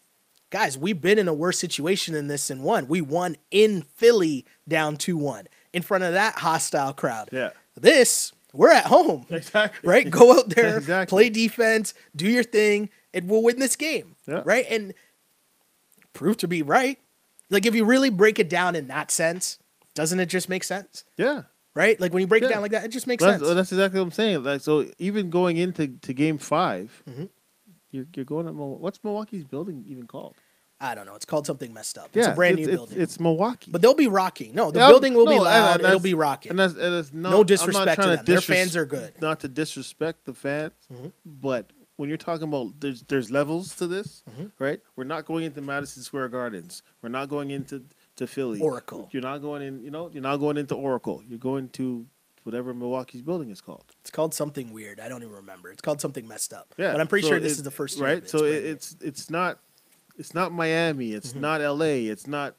[0.50, 2.86] guys, we've been in a worse situation than this and won.
[2.86, 7.30] We won in Philly down 2 1 in front of that hostile crowd.
[7.32, 7.50] Yeah.
[7.76, 9.26] This, we're at home.
[9.30, 9.88] Exactly.
[9.88, 10.08] Right?
[10.08, 11.10] Go out there, Exactly.
[11.10, 14.16] play defense, do your thing, and we'll win this game.
[14.26, 14.42] Yeah.
[14.44, 14.66] Right?
[14.70, 14.94] And
[16.12, 16.98] prove to be right.
[17.50, 19.58] Like, if you really break it down in that sense,
[19.94, 21.04] doesn't it just make sense?
[21.16, 21.42] Yeah.
[21.74, 22.00] Right?
[22.00, 23.54] Like, when you break it down like that, it just makes That's, sense.
[23.54, 24.42] that's exactly what I'm saying.
[24.44, 27.28] Like so, even going into to Game 5 Mhm.
[27.90, 30.34] you're you're going at what's Milwaukee's building even called?
[30.82, 31.14] I don't know.
[31.14, 32.06] It's called something messed up.
[32.14, 33.00] It's yeah, a brand new it's, building.
[33.00, 33.70] It's, Milwaukee.
[33.70, 34.54] but they'll be rocking.
[34.54, 35.80] No, the Yeah, building will be no, and- loud.
[35.84, 36.50] It'll be rocking.
[36.50, 38.24] And that's, and that's not, No I'm disrespect to them.
[38.24, 39.12] Their disres- fans are good.
[39.20, 41.12] Not to disrespect the fans, Mhm.
[41.26, 41.70] but
[42.01, 44.51] when you're talking about there's there's levels to this, Mhm.
[44.59, 44.80] right?
[44.96, 46.82] We're not going into Madison Square Gardens.
[47.03, 47.84] We're not going into
[48.16, 48.61] to Philly.
[48.61, 49.09] Oracle.
[49.12, 49.82] You're not going in.
[49.84, 51.22] You know, you're not going into Oracle.
[51.28, 52.07] You're going to
[52.44, 53.84] whatever Milwaukee's building is called.
[54.01, 54.98] It's called something weird.
[54.98, 55.70] I don't even remember.
[55.70, 56.74] It's called something messed up.
[56.78, 58.18] Yeah, but I'm pretty so sure this is the first right.
[58.18, 58.30] it.
[58.30, 59.61] so it, it's it's not
[60.16, 61.12] it's not Miami.
[61.12, 61.40] It's Mhm.
[61.40, 62.07] not L.A.
[62.07, 62.57] It's not.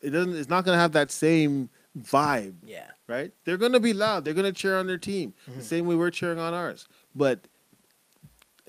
[0.00, 0.34] It doesn't.
[0.36, 2.54] It's not going to have that same vibe.
[2.64, 2.86] yeah.
[3.08, 3.32] right?
[3.44, 4.24] They're going to be loud.
[4.24, 5.56] They're going to cheer on their team Mhm.
[5.56, 6.86] the same way we're cheering on ours.
[7.12, 7.48] But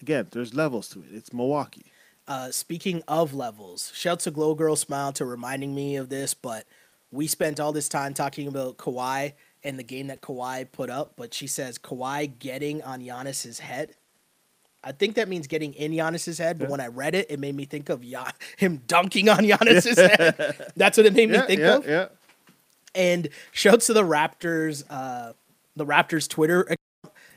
[0.01, 1.05] again, there's levels to it.
[1.11, 1.85] It's Milwaukee.
[2.27, 6.65] Uh, speaking of levels, shouts to Glow Girl Smile to reminding me of this, but
[7.11, 9.33] we spent all this time talking about Kawhi
[9.63, 13.95] and the game that Kawhi put up, but she says Kawhi getting on Giannis's head.
[14.83, 16.71] I think that means getting in Giannis's head, but Yeah.
[16.71, 20.71] when I read it, it made me think of Gian- him dunking on Giannis's head.
[20.75, 21.87] That's what it made me yeah, think yeah, of.
[21.87, 22.07] yeah.
[22.95, 25.33] And shouts to the Raptors, uh,
[25.75, 26.79] the Raptors Twitter account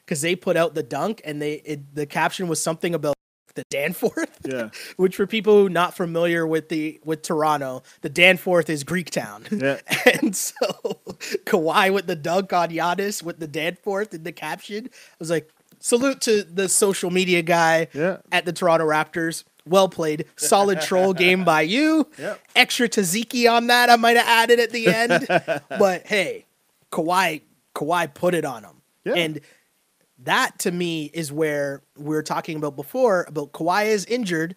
[0.04, 3.14] because they put out the dunk and they it, the caption was something about
[3.54, 4.70] the Danforth, Yeah.
[4.96, 9.44] which for people who not familiar with the with Toronto, the Danforth is Greek town.
[9.52, 9.78] Yeah.
[10.20, 10.54] And so
[11.46, 15.50] Kawhi with the dunk on Giannis with the Danforth in the caption, I was like,
[15.78, 18.18] salute to the social media guy Yeah.
[18.32, 19.44] at the Toronto Raptors.
[19.66, 20.26] Well played.
[20.36, 22.06] Solid troll game by you.
[22.18, 22.40] Yep.
[22.56, 25.26] Extra tzatziki on that, I might have added at the end.
[25.70, 26.44] but hey,
[26.92, 27.40] Kawhi,
[27.74, 28.82] Kawhi put it on him.
[29.04, 29.14] Yeah.
[29.14, 29.40] And
[30.24, 34.56] that to me is where we were talking about before about Kawhi is injured,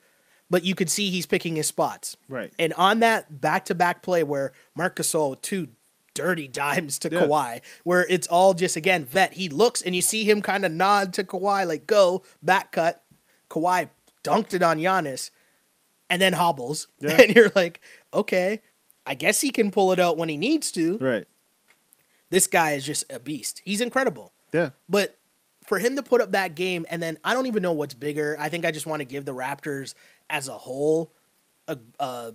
[0.50, 2.18] but you could see he's picking his spots.
[2.30, 2.52] Right.
[2.60, 5.70] And on that back to back play where Marc Gasol two
[6.14, 7.22] dirty dimes to Yeah.
[7.22, 9.34] Kawhi, where it's all just again vet.
[9.34, 13.04] He looks and you see him kind of nod to Kawhi, like go back cut.
[13.50, 13.90] Kawhi
[14.24, 15.30] dunked it on Giannis,
[16.10, 17.22] and then hobbles, Yeah.
[17.22, 17.80] and you're like,
[18.14, 18.62] okay,
[19.06, 20.98] I guess he can pull it out when he needs to.
[20.98, 21.26] Right.
[22.30, 23.62] This guy is just a beast.
[23.64, 24.34] He's incredible.
[24.54, 24.72] Yeah.
[24.90, 25.17] But
[25.68, 28.36] for him to put up that game, and then I don't even know what's bigger.
[28.40, 29.94] I think I just want to give the Raptors
[30.30, 31.14] as a whole
[31.68, 32.34] a a,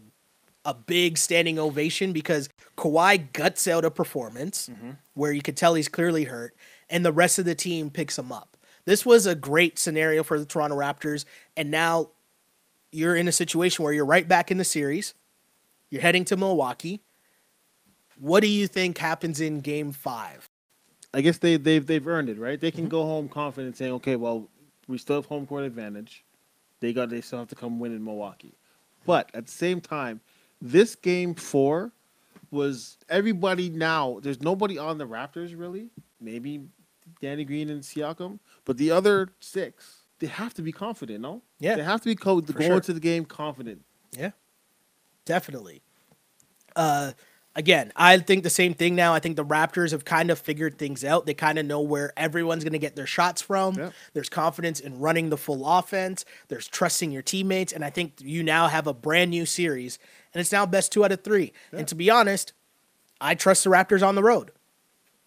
[0.64, 4.91] a big standing ovation because Kawhi guts out a performance mm-hmm.
[5.14, 6.55] where you could tell he's clearly hurt,
[6.89, 8.57] and the rest of the team picks him up.
[8.85, 11.24] This was a great scenario for the Toronto Raptors,
[11.57, 12.11] and now
[12.91, 15.14] you're in a situation where you're right back in the series.
[15.89, 17.01] You're heading to Milwaukee.
[18.18, 20.51] What do you think happens in Game Five?
[21.15, 22.61] I guess they they've they've earned it, right?
[22.61, 22.77] They Mm-hmm.
[22.81, 24.49] can go home confident, saying, "Okay, well,
[24.89, 26.25] we still have home court advantage.
[26.81, 28.55] They got they still have to come win in Milwaukee."
[29.05, 30.21] But at the same time,
[30.61, 31.93] this game four
[32.51, 34.21] was everybody now.
[34.23, 35.91] There's nobody on the Raptors really.
[36.21, 36.61] Maybe
[37.21, 41.21] Danny Green and Siakam, but the other six they have to be confident.
[41.21, 41.75] No, Yeah.
[41.75, 42.81] they have to be co- going sure.
[42.81, 43.85] to the game confident.
[44.17, 44.31] Yeah.
[45.25, 45.83] definitely.
[46.77, 47.13] Uh,
[47.55, 49.15] again, I think the same thing now.
[49.15, 51.27] I think the Raptors have kind of figured things out.
[51.27, 53.75] They kind of know where everyone's going to get their shots from.
[53.75, 53.91] Yeah.
[54.15, 56.25] There's confidence in running the full offense.
[56.49, 59.99] There's trusting your teammates, and I think you now have a brand new series,
[60.33, 61.53] and it's now best two out of three.
[61.73, 62.53] And to be honest,
[63.21, 64.51] I trust the Raptors on the road.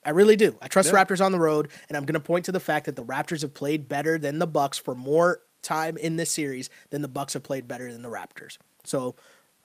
[0.03, 0.57] I really do.
[0.61, 0.91] I trust Yeah.
[0.91, 3.03] the Raptors on the road, and I'm going to point to the fact that the
[3.03, 7.07] Raptors have played better than the Bucks for more time in this series than the
[7.07, 8.57] Bucks have played better than the Raptors.
[8.83, 9.15] So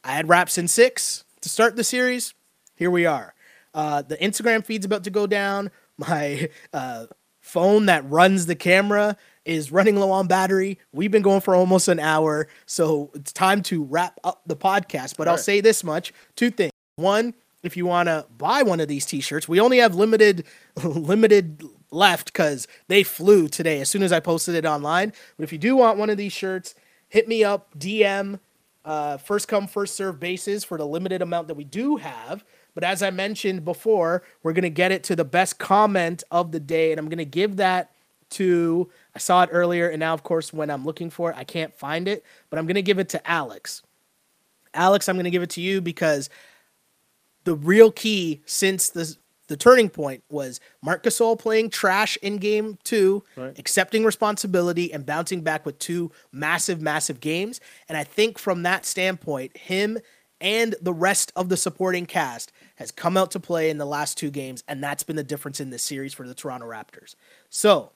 [0.03, 2.33] I had Raps in six to start the series.
[2.81, 3.35] Here we are.
[3.75, 5.71] Uh, the Instagram feed's about to go down.
[5.99, 7.07] My uh,
[7.43, 10.79] phone that runs the camera is running low on battery.
[10.91, 15.19] We've been going for almost an hour, so it's time to wrap up the podcast.
[15.19, 15.45] But I'll Right.
[15.45, 16.73] say this much: two things.
[16.97, 20.47] One, if you want to buy one of these T-shirts, we only have limited
[20.83, 25.13] limited left because they flew today as soon as I posted it online.
[25.37, 26.75] But if you do want one of these shirts,
[27.11, 28.41] hit me up, DM,
[28.87, 32.43] uh, first come first serve basis for the limited amount that we do have.
[32.75, 36.61] But as I mentioned before, we're gonna get it to the best comment of the
[36.61, 37.91] day, and I'm gonna give that
[38.31, 38.89] to.
[39.15, 41.75] I saw it earlier, and now of course when I'm looking for it, I can't
[41.75, 42.25] find it.
[42.49, 43.83] But I'm gonna give it to Alex.
[44.73, 46.31] Alex, I'm gonna give it to you because
[47.45, 49.17] the real key since the
[49.49, 53.59] the turning point was Marc Gasol playing trash in game two, Right.
[53.59, 57.61] accepting responsibility and bouncing back with two massive, massive games.
[57.89, 59.99] And I think from that standpoint, him
[60.41, 64.17] and the rest of the supporting cast has come out to play in the last
[64.17, 67.15] two games, and that's been the difference in this series for the Toronto Raptors.
[67.49, 67.93] So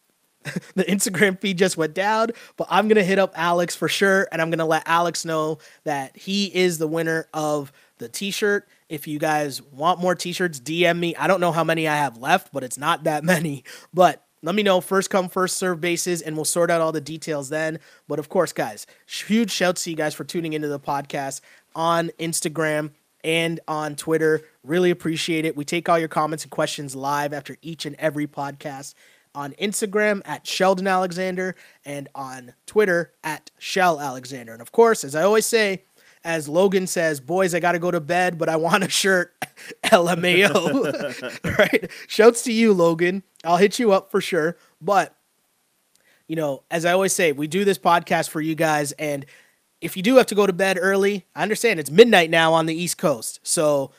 [0.74, 4.40] the Instagram feed just went down, but I'm gonna hit up Alex for sure, and
[4.40, 8.68] I'm gonna let Alex know that he is the winner of the T-shirt.
[8.88, 11.16] If you guys want more T-shirts, DM me.
[11.16, 13.64] I don't know how many I have left, but it's not that many.
[13.92, 17.00] But let me know first come first serve basis, and we'll sort out all the
[17.00, 17.80] details then.
[18.06, 21.40] But of course, guys, huge shouts to you guys for tuning into the podcast
[21.76, 22.90] on Instagram
[23.22, 24.42] and on Twitter.
[24.64, 25.56] Really appreciate it.
[25.56, 28.94] We take all your comments and questions live after each and every podcast
[29.34, 31.54] on Instagram at Sheldon Alexander
[31.84, 34.52] and on Twitter at Shell Alexander.
[34.54, 35.84] And of course, as I always say,
[36.24, 39.32] as Logan says, boys, I got to go to bed, but I want a shirt.
[39.84, 41.58] LMAO.
[41.58, 41.90] right?
[42.08, 43.22] Shouts to you, Logan.
[43.44, 44.56] I'll hit you up for sure.
[44.80, 45.14] But,
[46.26, 48.92] you know, as I always say, we do this podcast for you guys.
[48.92, 49.24] And
[49.80, 52.66] if you do have to go to bed early, I understand it's midnight now on
[52.66, 53.40] the East Coast.
[53.42, 53.90] So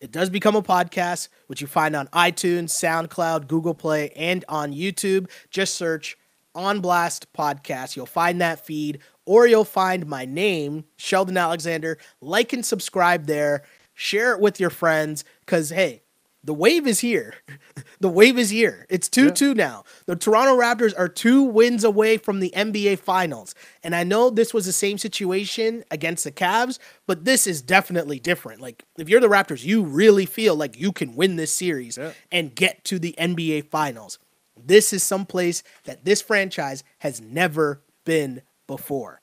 [0.00, 4.72] it does become a podcast, which you find on iTunes, SoundCloud, Google Play, and on
[4.72, 5.30] YouTube.
[5.50, 6.16] Just search
[6.54, 7.96] On Blast Podcast.
[7.96, 11.98] You'll find that feed, or you'll find my name, Sheldon Alexander.
[12.20, 13.62] Like and subscribe there.
[13.94, 16.02] Share it with your friends, because, hey,
[16.46, 17.34] the wave is here.
[18.00, 18.86] the wave is here.
[18.88, 19.82] It's 2 2 now.
[20.06, 23.54] The Toronto Raptors are two wins away from the NBA Finals.
[23.82, 28.18] And I know this was the same situation against the Cavs, but this is definitely
[28.20, 28.60] different.
[28.60, 32.12] Like, if you're the Raptors, you really feel like you can win this series Yeah.
[32.30, 34.18] and get to the NBA Finals.
[34.56, 39.20] This is some place that this franchise has never been before.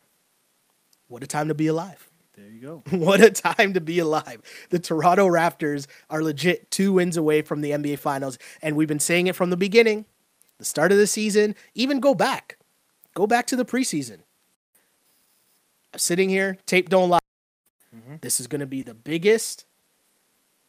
[1.07, 2.09] What a time to be alive.
[2.35, 2.83] There you go.
[2.97, 4.41] What a time to be alive.
[4.69, 8.37] The Toronto Raptors are legit two wins away from the NBA Finals.
[8.61, 10.05] And we've been saying it from the beginning,
[10.57, 12.57] the start of the season, even go back.
[13.13, 14.19] Go back to the preseason.
[15.93, 17.19] I'm sitting here, tape don't lie.
[17.95, 18.15] Mm-hmm.
[18.21, 19.65] This is going to be the biggest,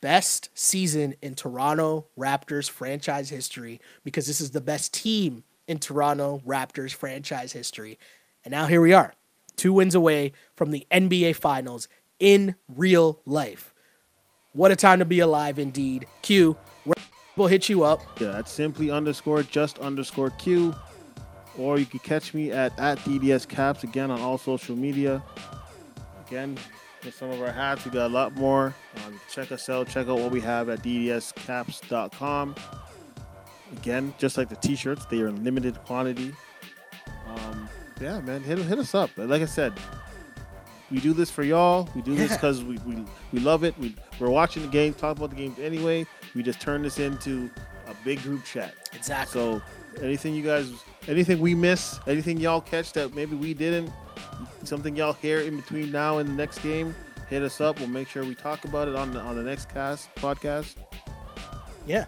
[0.03, 6.43] best season in Toronto Raptors franchise history because this is the best team in Toronto
[6.47, 7.99] Raptors franchise history.
[8.45, 9.15] And now here we are,
[9.57, 11.89] two wins away from the NBA Finals
[12.19, 13.75] in real life.
[14.53, 16.07] What a time to be alive, indeed.
[16.23, 16.95] Q, where
[17.37, 18.01] will hit you up?
[18.21, 20.75] Yeah, that's simply underscore just underscore Q.
[21.59, 25.23] Or you can catch me at, at DDS Caps again on all social media.
[26.27, 26.59] Again,
[27.03, 27.85] get some of our hats.
[27.85, 28.75] We got a lot more.
[29.05, 29.89] Um, check us out.
[29.89, 32.55] Check out what we have at DDSCaps.com.
[33.73, 36.33] Again, just like the t-shirts, they are in limited quantity.
[37.29, 37.69] Um,
[38.01, 39.11] yeah, man, hit, hit us up.
[39.17, 39.73] Like I said,
[40.91, 41.89] we do this for y'all.
[41.95, 43.77] We do this because we, we, we love it.
[43.79, 46.07] We, we're watching the game, talk about the games anyway.
[46.35, 47.51] We just turn this into
[47.89, 48.75] a big group chat.
[48.93, 49.41] Exactly.
[49.41, 49.63] So
[50.03, 50.73] anything you guys,
[51.09, 53.91] anything we miss, anything y'all catch that maybe we didn't,
[54.65, 56.95] something y'all hear in between now and the next game,
[57.29, 57.79] hit us up.
[57.79, 60.75] We'll make sure we talk about it on the on the next cast podcast.
[61.87, 62.07] yeah.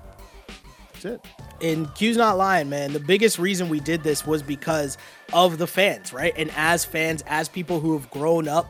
[1.03, 1.27] That's it.
[1.61, 2.93] and Q's not lying, man.
[2.93, 4.97] The biggest reason we did this was because
[5.33, 6.33] of the fans, right?
[6.37, 8.67] And as fans, as people who have grown up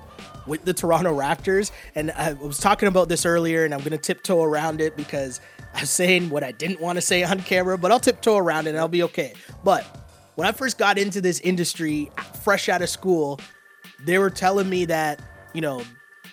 [0.46, 4.42] with the Toronto Raptors, and I was talking about this earlier, and I'm gonna tiptoe
[4.42, 5.40] around it because
[5.74, 8.66] I was saying what I didn't want to say on camera, but I'll tiptoe around
[8.66, 9.34] it and I'll be okay.
[9.62, 9.84] But
[10.34, 12.10] when I first got into this industry,
[12.42, 13.40] fresh out of school,
[14.04, 15.20] they were telling me that,
[15.52, 15.82] you know,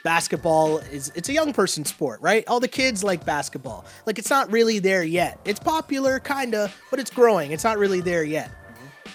[0.04, 2.44] basketball is it's a young person sport, right?
[2.48, 3.86] All the kids like basketball.
[4.06, 5.40] Like it's not really there yet.
[5.46, 7.52] It's popular, kinda, but it's growing.
[7.52, 8.50] It's not really there yet.
[8.50, 9.10] Mm-hmm.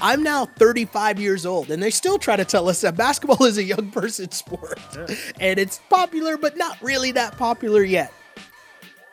[0.00, 3.58] I'm now 35 years old, and they still try to tell us that basketball is
[3.58, 4.78] a young person sport.
[4.96, 5.14] Yeah.
[5.40, 8.12] And it's popular, but not really that popular yet.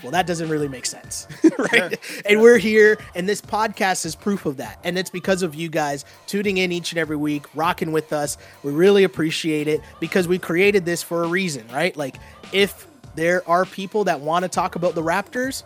[0.01, 1.27] Well, that doesn't really make sense,
[1.57, 1.97] right?
[2.25, 4.79] And we're here, and this podcast is proof of that.
[4.83, 8.37] And it's because of you guys tuning in each and every week, rocking with us.
[8.63, 11.95] We really appreciate it because we created this for a reason, right?
[11.95, 12.17] Like,
[12.51, 15.63] if there are people that want to talk about the Raptors,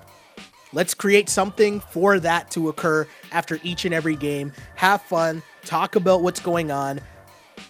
[0.75, 4.51] Let's create something for that to occur after each and every game.
[4.75, 6.99] Have fun, talk about what's going on.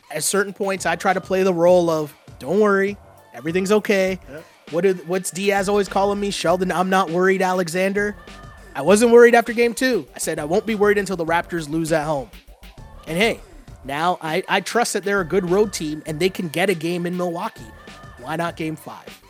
[0.09, 2.97] At certain points, I try to play the role of "Don't worry,
[3.31, 4.45] everything's okay." Yep.
[4.71, 6.31] What did what's Diaz always calling me?
[6.31, 7.41] Sheldon, I'm not worried.
[7.41, 8.15] Alexander,
[8.73, 10.07] I wasn't worried after game two.
[10.15, 12.29] I said I won't be worried until the Raptors lose at home.
[13.07, 13.39] And hey,
[13.83, 16.73] now I, I trust that they're a good road team and they can get a
[16.73, 17.61] game in Milwaukee.
[18.19, 19.21] Why not game five?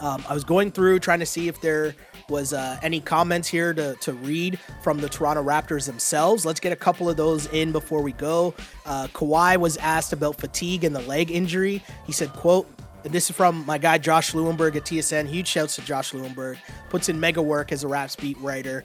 [0.00, 1.94] Um, I was going through trying to see if there
[2.28, 6.44] was uh, any comments here to, to read from the Toronto Raptors themselves.
[6.44, 8.54] Let's get a couple of those in before we go.
[8.84, 11.82] Uh, Kawhi was asked about fatigue and the leg injury.
[12.04, 12.68] He said, quote,
[13.12, 15.26] this is from my guy Josh Lewenberg at TSN.
[15.26, 16.58] Huge shouts to Josh Lewenberg.
[16.88, 18.84] Puts in mega work as a Raps beat writer.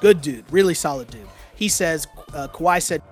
[0.00, 1.26] Good dude, really solid dude.
[1.54, 3.02] He says, uh, Kawhi said,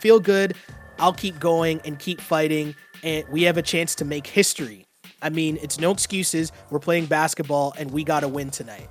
[0.00, 0.54] feel good.
[0.98, 2.74] I'll keep going and keep fighting,
[3.04, 4.86] and we have a chance to make history.
[5.22, 6.52] I mean, it's no excuses.
[6.70, 8.88] We're playing basketball, and we got to win tonight.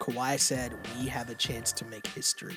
[0.00, 2.56] Kawhi said, "We have a chance to make history."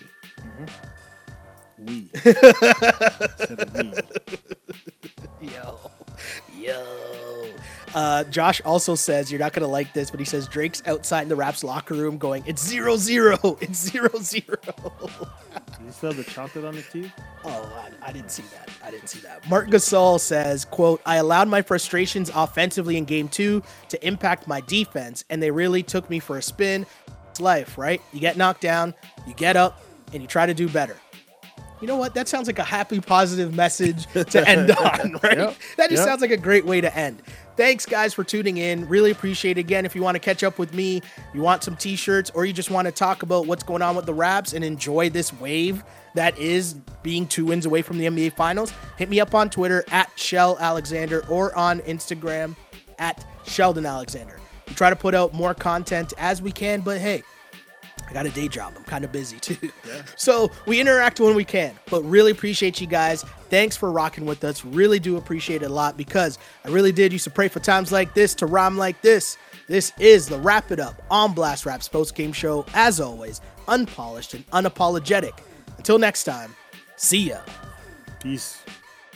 [1.78, 2.10] We.
[5.46, 5.92] Instead of
[6.56, 6.60] me.
[6.60, 7.48] Yo, yo.
[7.94, 11.30] Uh, Josh also says you're not gonna like this, but he says Drake's outside in
[11.30, 13.58] the Raps locker room going, "It's zero zero.
[13.62, 14.58] It's zero zero.
[15.78, 17.12] Did you still have the chocolate on the teeth?
[17.44, 17.72] Oh,
[18.04, 18.70] I, I didn't see that.
[18.84, 19.48] I didn't see that.
[19.50, 24.62] Marc Gasol says, quote, I allowed my frustrations offensively in game two to impact my
[24.62, 26.86] defense, and they really took me for a spin.
[27.30, 28.02] It's life, right?
[28.14, 28.94] You get knocked down,
[29.28, 29.82] you get up,
[30.14, 30.98] and you try to do better.
[31.86, 32.16] You know what?
[32.16, 35.38] That sounds like a happy, positive message to end on, right?
[35.38, 35.56] Yep.
[35.78, 36.08] That just Yep.
[36.08, 37.22] sounds like a great way to end.
[37.58, 38.88] Thanks, guys, for tuning in.
[38.90, 39.62] Really appreciate it.
[39.62, 41.04] Again, if you want to catch up with me,
[41.36, 43.96] you want some t shirts, or you just want to talk about what's going on
[43.96, 45.84] with the Raps and enjoy this wave
[46.16, 46.74] that is
[47.04, 50.58] being two wins away from the NBA Finals, hit me up on Twitter at Shell
[50.60, 52.56] Alexander or on Instagram
[52.98, 54.40] at Sheldon Alexander.
[54.68, 57.22] We try to put out more content as we can, but hey,
[58.08, 58.74] I got a day job.
[58.76, 59.58] I'm kind of busy too.
[59.88, 60.02] Yeah.
[60.16, 63.24] So we interact when we can, but really appreciate you guys.
[63.50, 64.66] Thanks for rocking with us.
[64.66, 67.92] Really do appreciate it a lot because I really did used to pray for times
[67.92, 69.38] like this to rhyme like this.
[69.68, 72.66] This is the Wrap It Up on Blast Raps post game show.
[72.74, 75.38] As always, unpolished and unapologetic.
[75.78, 76.56] Until next time,
[76.96, 77.40] see ya.
[78.20, 78.62] Peace.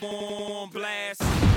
[0.02, 1.50] on blast.